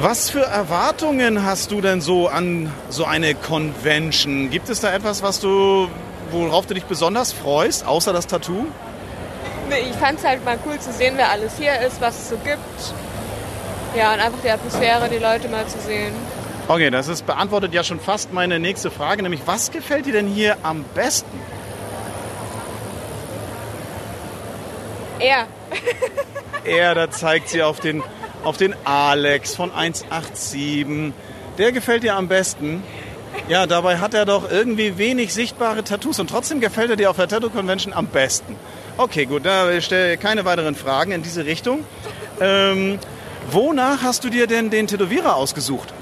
Was 0.00 0.30
für 0.30 0.42
Erwartungen 0.42 1.44
hast 1.44 1.70
du 1.70 1.80
denn 1.80 2.00
so 2.00 2.26
an 2.26 2.72
so 2.88 3.04
eine 3.04 3.36
Convention? 3.36 4.50
Gibt 4.50 4.68
es 4.68 4.80
da 4.80 4.92
etwas, 4.92 5.22
was 5.22 5.38
du, 5.38 5.88
worauf 6.32 6.66
du 6.66 6.74
dich 6.74 6.86
besonders 6.86 7.32
freust, 7.32 7.86
außer 7.86 8.12
das 8.12 8.26
Tattoo? 8.26 8.66
Nee, 9.68 9.90
ich 9.90 9.96
fand 9.96 10.18
es 10.18 10.24
halt 10.24 10.44
mal 10.44 10.58
cool 10.66 10.80
zu 10.80 10.92
sehen, 10.92 11.14
wer 11.14 11.30
alles 11.30 11.52
hier 11.56 11.80
ist, 11.86 12.00
was 12.00 12.18
es 12.18 12.30
so 12.30 12.36
gibt. 12.38 12.58
Ja, 13.96 14.12
und 14.12 14.18
einfach 14.18 14.40
die 14.42 14.50
Atmosphäre, 14.50 15.08
die 15.08 15.18
Leute 15.18 15.48
mal 15.48 15.66
zu 15.68 15.78
sehen. 15.78 16.14
Okay, 16.68 16.90
das 16.90 17.08
ist 17.08 17.26
beantwortet 17.26 17.74
ja 17.74 17.82
schon 17.82 18.00
fast 18.00 18.32
meine 18.32 18.60
nächste 18.60 18.90
Frage, 18.90 19.22
nämlich 19.22 19.42
was 19.46 19.70
gefällt 19.70 20.06
dir 20.06 20.12
denn 20.12 20.28
hier 20.28 20.56
am 20.62 20.84
besten? 20.94 21.38
Er. 25.18 25.46
Er, 26.64 26.94
da 26.94 27.10
zeigt 27.10 27.48
sie 27.48 27.62
auf 27.62 27.80
den, 27.80 28.02
auf 28.44 28.58
den 28.58 28.74
Alex 28.84 29.54
von 29.54 29.72
187. 29.72 31.12
Der 31.56 31.72
gefällt 31.72 32.02
dir 32.02 32.16
am 32.16 32.28
besten. 32.28 32.82
Ja, 33.48 33.66
dabei 33.66 33.98
hat 33.98 34.12
er 34.12 34.26
doch 34.26 34.50
irgendwie 34.50 34.98
wenig 34.98 35.32
sichtbare 35.32 35.82
Tattoos 35.82 36.20
und 36.20 36.28
trotzdem 36.28 36.60
gefällt 36.60 36.90
er 36.90 36.96
dir 36.96 37.10
auf 37.10 37.16
der 37.16 37.28
Tattoo 37.28 37.48
Convention 37.48 37.94
am 37.94 38.06
besten. 38.06 38.56
Okay, 38.96 39.24
gut, 39.24 39.46
da 39.46 39.80
stelle 39.80 40.14
ich 40.14 40.20
keine 40.20 40.44
weiteren 40.44 40.74
Fragen 40.74 41.12
in 41.12 41.22
diese 41.22 41.46
Richtung. 41.46 41.84
Ähm, 42.40 42.98
wonach 43.50 44.02
hast 44.02 44.24
du 44.24 44.28
dir 44.28 44.46
denn 44.46 44.70
den 44.70 44.86
Tätowierer 44.86 45.36
ausgesucht? 45.36 45.94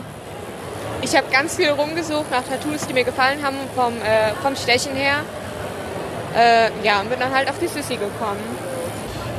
Ich 1.00 1.16
habe 1.16 1.26
ganz 1.30 1.56
viel 1.56 1.70
rumgesucht 1.70 2.30
nach 2.30 2.42
Tattoos, 2.42 2.86
die 2.86 2.92
mir 2.92 3.04
gefallen 3.04 3.44
haben 3.44 3.56
vom, 3.74 3.94
äh, 3.98 4.32
vom 4.42 4.56
Stechen 4.56 4.94
her. 4.94 5.20
Äh, 6.36 6.70
ja, 6.84 7.00
und 7.00 7.10
bin 7.10 7.18
dann 7.18 7.34
halt 7.34 7.48
auf 7.48 7.58
die 7.58 7.68
Sissy 7.68 7.94
gekommen. 7.94 8.40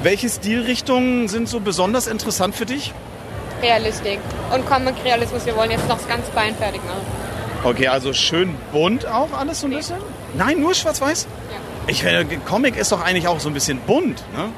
Welche 0.01 0.29
Stilrichtungen 0.29 1.27
sind 1.27 1.49
so 1.49 1.59
besonders 1.59 2.07
interessant 2.07 2.55
für 2.55 2.65
dich? 2.65 2.93
Realistik 3.61 4.19
und 4.53 4.65
Comic-Realismus. 4.65 5.45
Wir 5.45 5.55
wollen 5.55 5.71
jetzt 5.71 5.87
noch 5.89 5.97
das 5.97 6.07
ganze 6.07 6.31
Bein 6.31 6.55
fertig 6.55 6.81
machen. 6.85 7.05
Okay, 7.63 7.89
also 7.89 8.13
schön 8.13 8.55
bunt 8.71 9.05
auch 9.05 9.33
alles 9.37 9.59
so 9.59 9.67
ein 9.67 9.73
bisschen? 9.73 9.97
Nein, 10.35 10.61
nur 10.61 10.73
schwarz-weiß? 10.73 11.27
Ja. 11.51 11.57
Ich 11.87 12.03
finde, 12.03 12.37
Comic 12.37 12.77
ist 12.77 12.91
doch 12.93 13.03
eigentlich 13.03 13.27
auch 13.27 13.41
so 13.41 13.49
ein 13.49 13.53
bisschen 13.53 13.79
bunt, 13.81 14.23
ne? 14.33 14.49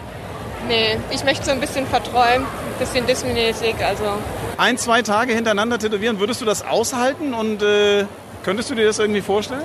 Nee, 0.67 0.99
ich 1.09 1.23
möchte 1.23 1.45
so 1.45 1.51
ein 1.51 1.59
bisschen 1.59 1.87
verträumt, 1.87 2.45
ein 2.45 2.79
bisschen 2.79 3.07
Disney-mäßig, 3.07 3.75
also 3.83 4.03
Ein, 4.61 4.77
zwei 4.77 5.01
Tage 5.01 5.33
hintereinander 5.33 5.79
tätowieren, 5.79 6.19
würdest 6.19 6.39
du 6.39 6.45
das 6.45 6.63
aushalten 6.63 7.33
und 7.33 7.63
äh, 7.63 8.05
könntest 8.43 8.69
du 8.69 8.75
dir 8.75 8.85
das 8.85 8.99
irgendwie 8.99 9.21
vorstellen? 9.21 9.63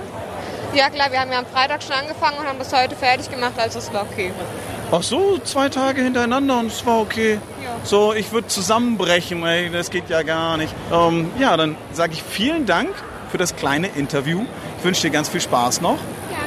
Ja 0.73 0.89
klar, 0.89 1.13
wir 1.13 1.21
haben 1.21 1.31
ja 1.31 1.41
am 1.41 1.45
Freitag 1.45 1.83
schon 1.83 1.93
angefangen 1.93 2.39
und 2.39 2.47
haben 2.47 2.59
das 2.59 2.73
heute 2.73 2.97
fertig 2.97 3.31
gemacht, 3.31 3.53
also 3.59 3.79
es 3.79 3.93
war 3.93 4.07
okay. 4.11 4.33
Ach 4.91 5.03
so, 5.03 5.37
zwei 5.45 5.69
Tage 5.69 6.01
hintereinander 6.01 6.59
und 6.61 6.69
es 6.69 6.87
war 6.87 6.99
okay. 6.99 7.41
Ja. 7.63 7.77
So, 7.85 8.15
ich 8.15 8.33
würde 8.33 8.49
zusammenbrechen, 8.49 9.45
ey, 9.45 9.69
das 9.69 9.91
geht 9.91 10.09
ja 10.09 10.23
gar 10.23 10.57
nicht. 10.57 10.75
Ähm, 10.91 11.31
ja, 11.39 11.59
dann 11.59 11.77
sage 11.93 12.15
ich 12.15 12.23
vielen 12.23 12.65
Dank 12.65 12.89
für 13.31 13.37
das 13.37 13.55
kleine 13.55 13.89
Interview. 13.89 14.47
Ich 14.79 14.85
wünsche 14.85 15.03
dir 15.03 15.11
ganz 15.11 15.29
viel 15.29 15.43
Spaß 15.43 15.83
noch. 15.83 15.99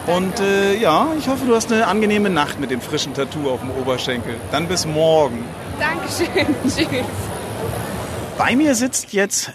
Ja, 0.08 0.16
Und 0.16 0.40
äh, 0.40 0.76
ja, 0.76 1.06
ich 1.20 1.28
hoffe, 1.28 1.46
du 1.46 1.54
hast 1.54 1.72
eine 1.72 1.86
angenehme 1.86 2.32
Nacht 2.32 2.60
mit 2.60 2.72
dem 2.72 2.82
frischen 2.82 3.14
Tattoo 3.14 3.52
auf 3.52 3.60
dem 3.60 3.70
Oberschenkel. 3.80 4.38
Dann 4.52 4.68
bis 4.68 4.88
morgen. 4.88 5.46
Dankeschön, 5.80 6.56
tschüss. 6.64 7.06
Bei 8.40 8.56
mir 8.56 8.74
sitzt 8.74 9.12
jetzt 9.12 9.52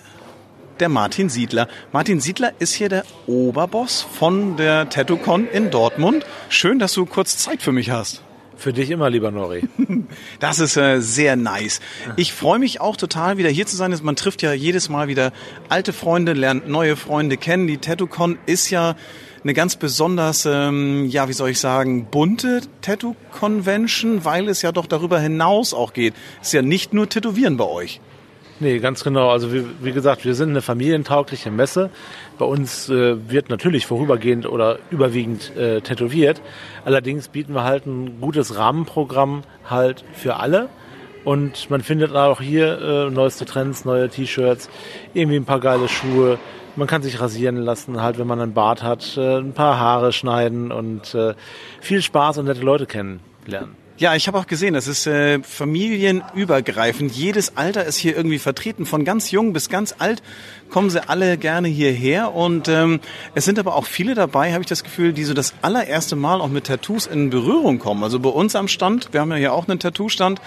der 0.79 0.91
Martin 0.91 1.31
Siedler. 1.31 1.69
Martin 1.91 2.21
Siedler 2.21 2.53
ist 2.59 2.75
hier 2.75 2.91
der 2.91 3.07
Oberboss 3.27 4.03
von 4.03 4.59
der 4.59 4.91
TattooCon 4.91 5.49
in 5.49 5.71
Dortmund. 5.71 6.27
Schön, 6.51 6.79
dass 6.79 6.93
du 6.93 7.07
kurz 7.07 7.39
Zeit 7.39 7.63
für 7.63 7.73
mich 7.73 7.89
hast. 7.89 8.21
Für 8.59 8.75
dich 8.75 8.91
immer, 8.91 9.09
lieber 9.09 9.31
Nori. 9.31 9.67
Das 10.39 10.59
ist 10.59 10.77
äh, 10.77 11.01
sehr 11.01 11.35
nice. 11.35 11.81
Ich 12.17 12.35
freue 12.35 12.59
mich 12.59 12.83
auch 12.83 12.99
total, 12.99 13.39
wieder 13.39 13.49
hier 13.49 13.65
zu 13.65 13.75
sein. 13.75 13.99
Man 14.03 14.17
trifft 14.17 14.43
ja 14.43 14.53
jedes 14.53 14.91
Mal 14.91 15.09
wieder 15.09 15.33
alte 15.71 15.95
Freunde, 15.95 16.35
lernt 16.35 16.69
neue 16.69 16.97
Freunde 16.97 17.39
kennen. 17.39 17.67
Die 17.67 17.79
TattooCon 17.79 18.37
ist 18.45 18.69
ja 18.69 18.97
eine 19.45 19.55
ganz 19.55 19.77
besonders, 19.77 20.45
ähm, 20.45 21.07
ja, 21.07 21.27
wie 21.27 21.33
soll 21.33 21.49
ich 21.49 21.59
sagen, 21.59 22.05
bunte 22.11 22.61
Tattoo-Convention, 22.83 24.27
weil 24.27 24.47
es 24.51 24.61
ja 24.61 24.73
doch 24.73 24.87
darüber 24.87 25.19
hinaus 25.19 25.73
auch 25.73 25.95
geht. 25.95 26.13
Es 26.43 26.49
ist 26.49 26.53
ja 26.53 26.61
nicht 26.61 26.93
nur 26.93 27.09
Tätowieren 27.09 27.57
bei 27.57 27.65
euch. 27.65 28.03
Nee, 28.61 28.79
ganz 28.79 29.03
genau. 29.03 29.31
Also 29.31 29.53
wie, 29.53 29.65
wie 29.81 29.93
gesagt, 29.93 30.25
wir 30.25 30.35
sind 30.35 30.51
eine 30.51 30.63
familientaugliche 30.63 31.51
Messe. 31.51 31.91
Bei 32.39 32.45
uns 32.45 32.89
äh, 32.89 33.29
wird 33.29 33.51
natürlich 33.51 33.87
vorübergehend 33.87 34.47
oder 34.47 34.79
überwiegend 34.91 35.57
äh, 35.57 35.81
tätowiert. 35.81 36.41
Allerdings 36.85 37.29
bieten 37.29 37.55
wir 37.55 37.65
halt 37.65 37.87
ein 37.87 38.21
gutes 38.21 38.57
Rahmenprogramm 38.57 39.43
halt 39.69 40.05
für 40.13 40.37
alle. 40.37 40.69
Und 41.25 41.71
man 41.71 41.81
findet 41.81 42.15
auch 42.15 42.41
hier 42.41 42.81
äh, 42.81 43.11
neueste 43.11 43.45
Trends, 43.45 43.85
neue 43.85 44.09
T-Shirts, 44.09 44.69
irgendwie 45.15 45.37
ein 45.37 45.47
paar 45.47 45.61
geile 45.61 45.89
Schuhe. 45.89 46.39
Man 46.77 46.87
kann 46.87 47.03
sich 47.03 47.21
rasieren 47.21 47.57
lassen, 47.57 48.03
halt, 48.03 48.19
wenn 48.19 48.27
man 48.27 48.41
einen 48.41 48.53
Bart 48.53 48.83
hat, 48.83 49.17
äh, 49.17 49.39
ein 49.39 49.55
paar 49.55 49.79
Haare 49.79 50.13
schneiden 50.13 50.71
und 50.71 51.15
äh, 51.15 51.35
viel 51.81 52.03
Spaß 52.03 52.39
und 52.39 52.47
nette 52.47 52.61
Leute 52.61 52.87
kennenlernen. 52.87 53.84
Ja, 53.97 54.17
ich 54.17 54.27
habe 54.27 54.37
auch 54.41 54.49
gesehen, 54.49 54.75
das 54.75 54.89
ist 54.89 55.07
äh, 55.07 55.41
familienübergreifend. 55.41 57.13
Jedes 57.13 57.57
Alter 57.57 57.85
ist 57.85 57.97
hier 57.97 58.17
irgendwie 58.17 58.41
vertreten. 58.41 58.87
Von 58.87 59.05
ganz 59.05 59.31
jung 59.31 59.53
bis 59.53 59.69
ganz 59.69 59.95
alt 60.01 60.21
kommen 60.69 60.91
sie 60.91 61.09
alle 61.09 61.39
gerne 61.39 61.69
hierher. 61.69 62.35
Und 62.35 62.67
ähm, 62.67 62.99
es 63.37 63.45
sind 63.45 63.57
aber 63.61 63.77
auch 63.77 63.87
viele 63.87 64.17
dabei, 64.17 64.53
habe 64.53 64.63
ich 64.63 64.67
das 64.67 64.83
Gefühl, 64.83 65.13
die 65.13 65.23
so 65.23 65.33
das 65.33 65.55
allererste 65.63 66.17
Mal 66.17 66.41
auch 66.41 66.49
mit 66.49 66.65
Tattoos 66.65 67.07
in 67.07 67.31
Berührung 67.31 67.79
kommen. 67.79 68.03
Also 68.03 68.19
bei 68.19 68.31
uns 68.31 68.57
am 68.57 68.67
Stand, 68.67 69.13
wir 69.13 69.21
haben 69.21 69.31
ja 69.31 69.37
hier 69.37 69.53
auch 69.53 69.69
einen 69.69 69.79
Tattoo-Stand 69.79 70.41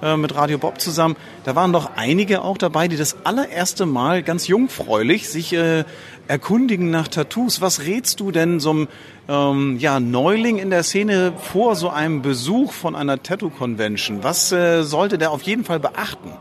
äh, 0.00 0.16
mit 0.16 0.34
Radio 0.34 0.56
Bob 0.56 0.80
zusammen, 0.80 1.16
da 1.44 1.54
waren 1.54 1.74
doch 1.74 1.90
einige 1.96 2.40
auch 2.40 2.56
dabei, 2.56 2.88
die 2.88 2.96
das 2.96 3.16
allererste 3.24 3.84
Mal 3.84 4.22
ganz 4.22 4.48
jungfräulich 4.48 5.28
sich 5.28 5.52
äh, 5.52 5.84
erkundigen 6.26 6.90
nach 6.90 7.08
Tattoos. 7.08 7.60
Was 7.60 7.82
rätst 7.82 8.20
du 8.20 8.30
denn 8.30 8.60
so 8.60 8.70
einem 8.70 8.88
ähm, 9.28 9.78
ja, 9.78 10.00
Neuling 10.00 10.58
in 10.58 10.70
der 10.70 10.82
Szene 10.82 11.32
vor 11.36 11.76
so 11.76 11.88
einem 11.88 12.22
Besuch 12.22 12.72
von 12.72 12.94
einer 12.94 13.22
Tattoo-Convention? 13.22 14.22
Was 14.22 14.52
äh, 14.52 14.82
sollte 14.82 15.18
der 15.18 15.30
auf 15.30 15.42
jeden 15.42 15.64
Fall 15.64 15.80
beachten? 15.80 16.32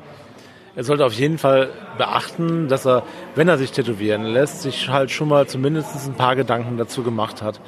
Er 0.76 0.84
sollte 0.84 1.06
auf 1.06 1.13
jeden 1.13 1.38
Fall 1.38 1.69
beachten, 1.98 2.67
dass 2.67 2.86
er, 2.86 3.04
wenn 3.36 3.48
er 3.48 3.60
sich 3.60 3.72
tätowieren 3.72 4.24
lässt, 4.24 4.63
sich 4.63 4.89
halt 4.89 5.12
schon 5.12 5.30
mal 5.30 5.48
zumindest 5.48 6.08
ein 6.08 6.15
paar 6.15 6.36
Gedanken 6.36 6.78
dazu 6.78 7.04
gemacht 7.04 7.43
hat. 7.43 7.62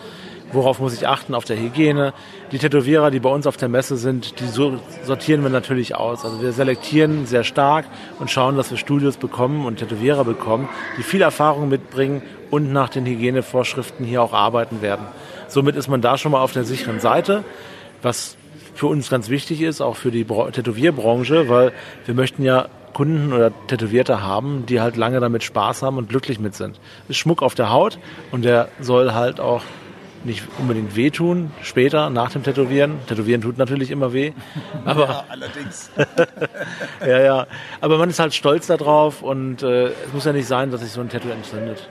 Worauf 0.55 0.79
muss 0.79 0.93
ich 0.93 1.05
achten? 1.07 1.35
Auf 1.35 1.43
der 1.43 1.57
Hygiene. 1.57 2.13
Die 2.51 2.57
Tätowierer, 2.57 3.11
die 3.11 3.19
bei 3.19 3.29
uns 3.29 3.45
auf 3.45 3.57
der 3.57 3.67
Messe 3.67 3.97
sind, 3.97 4.39
die 4.39 4.47
so- 4.47 4.79
sortieren 5.03 5.43
wir 5.43 5.49
natürlich 5.49 5.95
aus. 5.95 6.23
Also 6.23 6.41
wir 6.41 6.53
selektieren 6.53 7.25
sehr 7.25 7.43
stark 7.43 7.85
und 8.19 8.31
schauen, 8.31 8.55
dass 8.55 8.71
wir 8.71 8.77
Studios 8.77 9.17
bekommen 9.17 9.65
und 9.65 9.77
Tätowierer 9.79 10.23
bekommen, 10.23 10.69
die 10.97 11.03
viel 11.03 11.21
Erfahrung 11.21 11.67
mitbringen 11.67 12.21
und 12.51 12.71
nach 12.71 12.87
den 12.89 13.05
Hygienevorschriften 13.05 14.05
hier 14.05 14.21
auch 14.23 14.33
arbeiten 14.33 14.81
werden. 14.81 15.05
Somit 15.49 15.75
ist 15.75 15.89
man 15.89 16.01
da 16.01 16.17
schon 16.17 16.31
mal 16.31 16.41
auf 16.41 16.53
der 16.53 16.63
sicheren 16.63 16.99
Seite, 17.01 17.43
was 18.01 18.37
für 18.73 18.87
uns 18.87 19.09
ganz 19.09 19.29
wichtig 19.29 19.61
ist, 19.61 19.81
auch 19.81 19.97
für 19.97 20.09
die 20.11 20.23
Bra- 20.23 20.51
Tätowierbranche, 20.51 21.49
weil 21.49 21.73
wir 22.05 22.15
möchten 22.15 22.43
ja 22.43 22.67
Kunden 22.93 23.33
oder 23.33 23.51
Tätowierte 23.67 24.21
haben, 24.23 24.65
die 24.67 24.79
halt 24.79 24.95
lange 24.95 25.19
damit 25.19 25.43
Spaß 25.43 25.81
haben 25.83 25.97
und 25.97 26.07
glücklich 26.07 26.39
mit 26.39 26.55
sind. 26.55 26.79
Ist 27.09 27.17
Schmuck 27.17 27.41
auf 27.43 27.55
der 27.55 27.69
Haut 27.71 27.99
und 28.31 28.45
der 28.45 28.69
soll 28.79 29.11
halt 29.13 29.41
auch 29.41 29.63
nicht 30.25 30.43
unbedingt 30.57 30.95
wehtun, 30.95 31.51
später, 31.61 32.09
nach 32.09 32.31
dem 32.31 32.43
Tätowieren. 32.43 32.99
Tätowieren 33.07 33.41
tut 33.41 33.57
natürlich 33.57 33.91
immer 33.91 34.13
weh. 34.13 34.33
Aber, 34.85 35.25
allerdings. 35.29 35.89
ja, 37.01 37.21
ja. 37.21 37.47
Aber 37.81 37.97
man 37.97 38.09
ist 38.09 38.19
halt 38.19 38.33
stolz 38.33 38.67
darauf 38.67 39.21
und 39.21 39.63
äh, 39.63 39.87
es 39.87 40.13
muss 40.13 40.25
ja 40.25 40.33
nicht 40.33 40.47
sein, 40.47 40.71
dass 40.71 40.81
sich 40.81 40.91
so 40.91 41.01
ein 41.01 41.09
Tattoo 41.09 41.29
entzündet. 41.29 41.87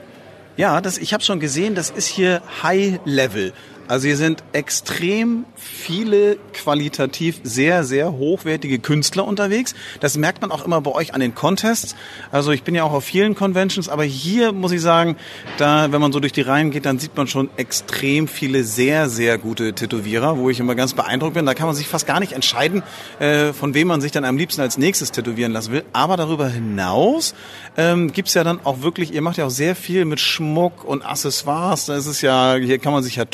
Ja, 0.57 0.79
das, 0.79 0.97
ich 0.97 1.13
habe 1.13 1.23
schon 1.23 1.39
gesehen, 1.39 1.75
das 1.75 1.89
ist 1.89 2.07
hier 2.07 2.41
High 2.63 2.99
Level. 3.03 3.51
Also 3.87 4.07
hier 4.07 4.17
sind 4.17 4.43
extrem 4.51 5.45
viele 5.55 6.37
qualitativ 6.53 7.39
sehr, 7.43 7.83
sehr 7.83 8.13
hochwertige 8.13 8.79
Künstler 8.79 9.25
unterwegs. 9.25 9.75
Das 9.99 10.17
merkt 10.17 10.41
man 10.41 10.51
auch 10.51 10.65
immer 10.65 10.81
bei 10.81 10.91
euch 10.91 11.13
an 11.13 11.19
den 11.19 11.35
Contests. 11.35 11.95
Also 12.31 12.51
ich 12.51 12.63
bin 12.63 12.73
ja 12.73 12.83
auch 12.83 12.93
auf 12.93 13.03
vielen 13.03 13.35
Conventions, 13.35 13.87
aber 13.87 14.03
hier 14.03 14.53
muss 14.53 14.71
ich 14.71 14.81
sagen, 14.81 15.17
da, 15.57 15.91
wenn 15.91 16.01
man 16.01 16.11
so 16.11 16.19
durch 16.19 16.33
die 16.33 16.41
Reihen 16.41 16.71
geht, 16.71 16.85
dann 16.85 16.97
sieht 16.97 17.15
man 17.15 17.27
schon 17.27 17.49
extrem 17.57 18.27
viele 18.27 18.63
sehr, 18.63 19.07
sehr 19.07 19.37
gute 19.37 19.73
Tätowierer, 19.73 20.37
wo 20.37 20.49
ich 20.49 20.59
immer 20.59 20.73
ganz 20.73 20.93
beeindruckt 20.93 21.35
bin. 21.35 21.45
Da 21.45 21.53
kann 21.53 21.67
man 21.67 21.75
sich 21.75 21.87
fast 21.87 22.07
gar 22.07 22.19
nicht 22.19 22.31
entscheiden, 22.31 22.81
äh, 23.19 23.53
von 23.53 23.75
wem 23.75 23.87
man 23.87 24.01
sich 24.01 24.11
dann 24.11 24.25
am 24.25 24.37
liebsten 24.37 24.61
als 24.61 24.79
nächstes 24.79 25.11
tätowieren 25.11 25.51
lassen 25.51 25.71
will. 25.71 25.83
Aber 25.93 26.17
darüber 26.17 26.49
hinaus 26.49 27.35
ähm, 27.77 28.11
gibt's 28.11 28.33
ja 28.33 28.43
dann 28.43 28.59
auch 28.63 28.81
wirklich, 28.81 29.13
ihr 29.13 29.21
macht 29.21 29.37
ja 29.37 29.45
auch 29.45 29.51
sehr 29.51 29.75
viel 29.75 30.05
mit 30.05 30.19
Schmuck 30.19 30.83
und 30.83 31.05
Accessoires. 31.05 31.85
Das 31.85 32.07
ist 32.07 32.21
ja, 32.21 32.55
hier 32.55 32.79
kann 32.79 32.91
man 32.91 33.03
sich 33.03 33.17
ja 33.17 33.25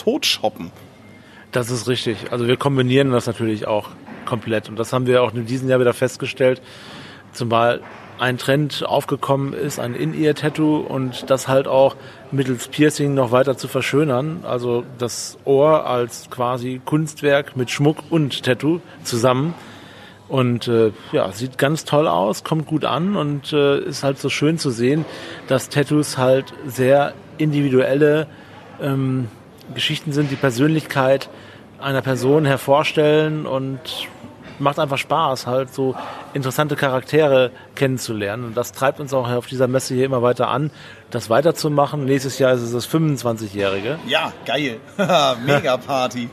totshoppen. 0.42 0.72
Das 1.52 1.70
ist 1.70 1.88
richtig. 1.88 2.32
Also 2.32 2.48
wir 2.48 2.58
kombinieren 2.58 3.12
das 3.12 3.28
natürlich 3.28 3.68
auch 3.68 3.90
komplett. 4.26 4.70
Und 4.70 4.80
das 4.80 4.94
haben 4.94 5.06
wir 5.06 5.22
auch 5.24 5.34
in 5.34 5.46
diesem 5.46 5.70
Jahr 5.70 5.80
wieder 5.80 5.94
festgestellt. 5.94 6.62
Zumal 7.34 7.82
ein 8.20 8.38
Trend 8.38 8.86
aufgekommen 8.86 9.54
ist, 9.54 9.80
ein 9.80 9.96
In-Ear-Tattoo 9.96 10.78
und 10.78 11.30
das 11.30 11.48
halt 11.48 11.68
auch 11.68 11.96
mittels 12.32 12.68
Piercing 12.68 13.14
noch 13.16 13.32
weiter 13.32 13.58
zu 13.58 13.68
verschönern. 13.68 14.42
Also 14.44 14.84
das 14.98 15.38
Ohr 15.44 15.88
als 15.88 16.30
quasi 16.30 16.80
Kunstwerk 16.86 17.58
mit 17.58 17.72
Schmuck 17.72 17.98
und 18.10 18.44
Tattoo 18.44 18.80
zusammen. 19.04 19.54
Und 20.30 20.70
äh, 20.70 20.94
ja, 21.12 21.30
sieht 21.34 21.58
ganz 21.58 21.84
toll 21.84 22.08
aus, 22.08 22.46
kommt 22.46 22.66
gut 22.66 22.86
an 22.86 23.18
und 23.18 23.52
äh, 23.52 23.80
ist 23.80 24.04
halt 24.04 24.18
so 24.18 24.30
schön 24.30 24.58
zu 24.58 24.70
sehen, 24.70 25.04
dass 25.48 25.68
Tattoos 25.68 26.18
halt 26.18 26.54
sehr 26.66 27.14
individuelle 27.38 28.28
ähm, 28.82 29.28
Geschichten 29.72 30.14
sind, 30.14 30.32
die 30.32 30.36
Persönlichkeit 30.36 31.30
einer 31.80 32.02
Person 32.02 32.46
hervorstellen 32.46 33.46
und 33.46 33.80
macht 34.60 34.80
einfach 34.80 34.98
Spaß, 34.98 35.48
halt 35.48 35.74
so 35.74 35.96
interessante 36.34 36.76
Charaktere 36.76 37.52
kennenzulernen. 37.76 38.46
Und 38.46 38.58
das 38.58 38.72
treibt 38.72 39.00
uns 39.00 39.14
auch 39.14 39.30
auf 39.30 39.48
dieser 39.48 39.68
Messe 39.68 39.96
hier 39.96 40.06
immer 40.06 40.22
weiter 40.22 40.48
an, 40.50 40.72
das 41.10 41.30
weiterzumachen. 41.30 42.06
Nächstes 42.06 42.40
Jahr 42.40 42.54
ist 42.54 42.62
es 42.62 42.72
das 42.72 42.88
25-Jährige. 42.88 44.00
Ja, 44.08 44.32
geil. 44.46 44.80
Mega 45.46 45.78
Party. 45.78 46.30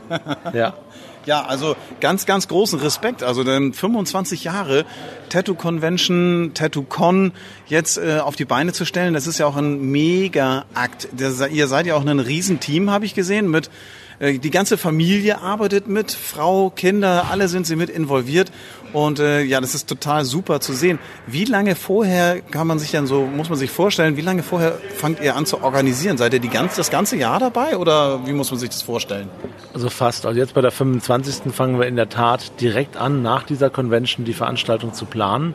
Ja. 0.53 0.73
Ja, 1.29 1.45
also 1.45 1.75
ganz, 1.99 2.25
ganz 2.25 2.47
großen 2.47 2.79
Respekt. 2.79 3.21
Also 3.21 3.43
denn 3.43 3.71
25 3.71 4.45
Jahre 4.45 4.83
Tattoo 5.29 5.53
Convention, 5.53 6.53
Tattoo 6.55 6.81
Con 6.81 7.33
jetzt 7.67 7.99
äh, 7.99 8.17
auf 8.17 8.35
die 8.35 8.45
Beine 8.45 8.73
zu 8.73 8.83
stellen, 8.83 9.13
das 9.13 9.27
ist 9.27 9.37
ja 9.37 9.45
auch 9.45 9.55
ein 9.55 9.91
Mega-Akt. 9.91 11.09
Ihr 11.19 11.67
seid 11.67 11.85
ja 11.85 11.93
auch 11.93 12.03
ein 12.03 12.19
Riesenteam, 12.19 12.89
habe 12.89 13.05
ich 13.05 13.13
gesehen, 13.13 13.51
mit 13.51 13.69
äh, 14.17 14.39
die 14.39 14.49
ganze 14.49 14.75
Familie 14.79 15.39
arbeitet 15.39 15.87
mit, 15.87 16.11
Frau, 16.11 16.71
Kinder, 16.71 17.27
alle 17.29 17.47
sind 17.47 17.67
sie 17.67 17.75
mit 17.75 17.91
involviert. 17.91 18.51
Und 18.91 19.19
äh, 19.19 19.43
ja, 19.43 19.61
das 19.61 19.75
ist 19.75 19.87
total 19.87 20.25
super 20.25 20.59
zu 20.59 20.73
sehen. 20.73 20.99
Wie 21.27 21.45
lange 21.45 21.75
vorher 21.75 22.41
kann 22.41 22.65
man 22.65 22.79
sich 22.79 22.91
denn 22.91 23.05
so, 23.05 23.21
muss 23.23 23.49
man 23.49 23.57
sich 23.57 23.69
vorstellen, 23.69 24.17
wie 24.17 24.21
lange 24.21 24.41
vorher 24.41 24.77
fangt 24.97 25.21
ihr 25.21 25.35
an 25.35 25.45
zu 25.45 25.61
organisieren? 25.61 26.17
Seid 26.17 26.33
ihr 26.33 26.39
die 26.39 26.49
ganz, 26.49 26.75
das 26.75 26.89
ganze 26.89 27.15
Jahr 27.15 27.39
dabei 27.39 27.77
oder 27.77 28.25
wie 28.25 28.33
muss 28.33 28.49
man 28.49 28.59
sich 28.59 28.69
das 28.69 28.81
vorstellen? 28.81 29.29
Also 29.73 29.89
fast. 29.89 30.25
Also 30.25 30.39
jetzt 30.39 30.55
bei 30.55 30.61
der 30.61 30.71
25. 30.71 31.53
fangen 31.53 31.79
wir 31.79 31.87
in 31.87 31.95
der 31.95 32.09
Tat 32.09 32.59
direkt 32.59 32.97
an, 32.97 33.21
nach 33.21 33.43
dieser 33.43 33.69
Convention 33.69 34.25
die 34.25 34.33
Veranstaltung 34.33 34.93
zu 34.93 35.05
planen, 35.05 35.53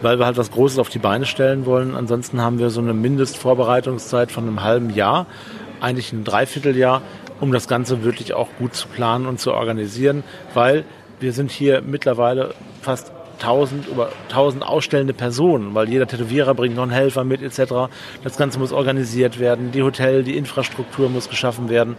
weil 0.00 0.18
wir 0.18 0.24
halt 0.24 0.38
was 0.38 0.50
Großes 0.50 0.78
auf 0.78 0.88
die 0.88 0.98
Beine 0.98 1.26
stellen 1.26 1.66
wollen. 1.66 1.94
Ansonsten 1.94 2.40
haben 2.40 2.58
wir 2.58 2.70
so 2.70 2.80
eine 2.80 2.94
Mindestvorbereitungszeit 2.94 4.32
von 4.32 4.44
einem 4.44 4.62
halben 4.62 4.90
Jahr, 4.90 5.26
eigentlich 5.80 6.12
ein 6.12 6.24
Dreivierteljahr, 6.24 7.02
um 7.40 7.52
das 7.52 7.68
Ganze 7.68 8.04
wirklich 8.04 8.34
auch 8.34 8.48
gut 8.58 8.74
zu 8.74 8.88
planen 8.88 9.26
und 9.26 9.40
zu 9.40 9.52
organisieren, 9.52 10.22
weil 10.54 10.84
wir 11.22 11.32
sind 11.32 11.50
hier 11.50 11.82
mittlerweile 11.82 12.54
fast 12.80 13.12
1000 13.40 13.88
über 13.88 14.10
1000 14.28 14.62
ausstellende 14.62 15.14
Personen, 15.14 15.74
weil 15.74 15.88
jeder 15.88 16.06
Tätowierer 16.06 16.54
bringt 16.54 16.76
noch 16.76 16.82
einen 16.82 16.92
Helfer 16.92 17.24
mit 17.24 17.42
etc. 17.42 17.90
Das 18.22 18.36
Ganze 18.36 18.58
muss 18.58 18.72
organisiert 18.72 19.38
werden, 19.40 19.72
die 19.72 19.82
Hotel, 19.82 20.22
die 20.22 20.36
Infrastruktur 20.36 21.08
muss 21.08 21.28
geschaffen 21.28 21.68
werden 21.68 21.96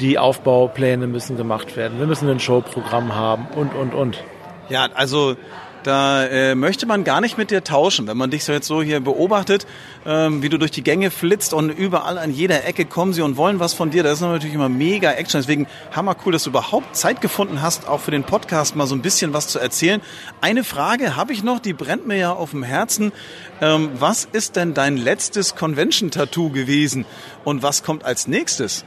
die 0.00 0.18
Aufbaupläne 0.18 1.06
müssen 1.06 1.36
gemacht 1.36 1.76
werden. 1.76 1.98
Wir 1.98 2.06
müssen 2.06 2.28
ein 2.28 2.40
Showprogramm 2.40 3.14
haben 3.14 3.46
und, 3.56 3.74
und, 3.74 3.94
und. 3.94 4.22
Ja, 4.68 4.88
also 4.94 5.36
da 5.86 6.24
äh, 6.26 6.54
möchte 6.54 6.84
man 6.84 7.04
gar 7.04 7.20
nicht 7.20 7.38
mit 7.38 7.50
dir 7.50 7.62
tauschen, 7.62 8.06
wenn 8.08 8.16
man 8.16 8.30
dich 8.30 8.44
so 8.44 8.52
jetzt 8.52 8.66
so 8.66 8.82
hier 8.82 8.98
beobachtet, 9.00 9.66
ähm, 10.04 10.42
wie 10.42 10.48
du 10.48 10.58
durch 10.58 10.72
die 10.72 10.82
Gänge 10.82 11.10
flitzt 11.10 11.54
und 11.54 11.70
überall 11.70 12.18
an 12.18 12.32
jeder 12.32 12.64
Ecke 12.64 12.86
kommen 12.86 13.12
sie 13.12 13.22
und 13.22 13.36
wollen 13.36 13.60
was 13.60 13.72
von 13.72 13.90
dir. 13.90 14.02
Das 14.02 14.14
ist 14.14 14.20
natürlich 14.20 14.54
immer 14.54 14.68
mega 14.68 15.12
Action. 15.12 15.40
Deswegen 15.40 15.66
hammer 15.94 16.16
cool, 16.24 16.32
dass 16.32 16.44
du 16.44 16.50
überhaupt 16.50 16.96
Zeit 16.96 17.20
gefunden 17.20 17.62
hast, 17.62 17.88
auch 17.88 18.00
für 18.00 18.10
den 18.10 18.24
Podcast 18.24 18.74
mal 18.74 18.86
so 18.86 18.96
ein 18.96 19.02
bisschen 19.02 19.32
was 19.32 19.46
zu 19.48 19.60
erzählen. 19.60 20.00
Eine 20.40 20.64
Frage 20.64 21.14
habe 21.14 21.32
ich 21.32 21.44
noch, 21.44 21.60
die 21.60 21.72
brennt 21.72 22.06
mir 22.06 22.16
ja 22.16 22.32
auf 22.32 22.50
dem 22.50 22.64
Herzen. 22.64 23.12
Ähm, 23.60 23.90
was 23.98 24.24
ist 24.24 24.56
denn 24.56 24.74
dein 24.74 24.96
letztes 24.96 25.54
Convention-Tattoo 25.54 26.50
gewesen 26.50 27.04
und 27.44 27.62
was 27.62 27.84
kommt 27.84 28.04
als 28.04 28.26
nächstes? 28.26 28.84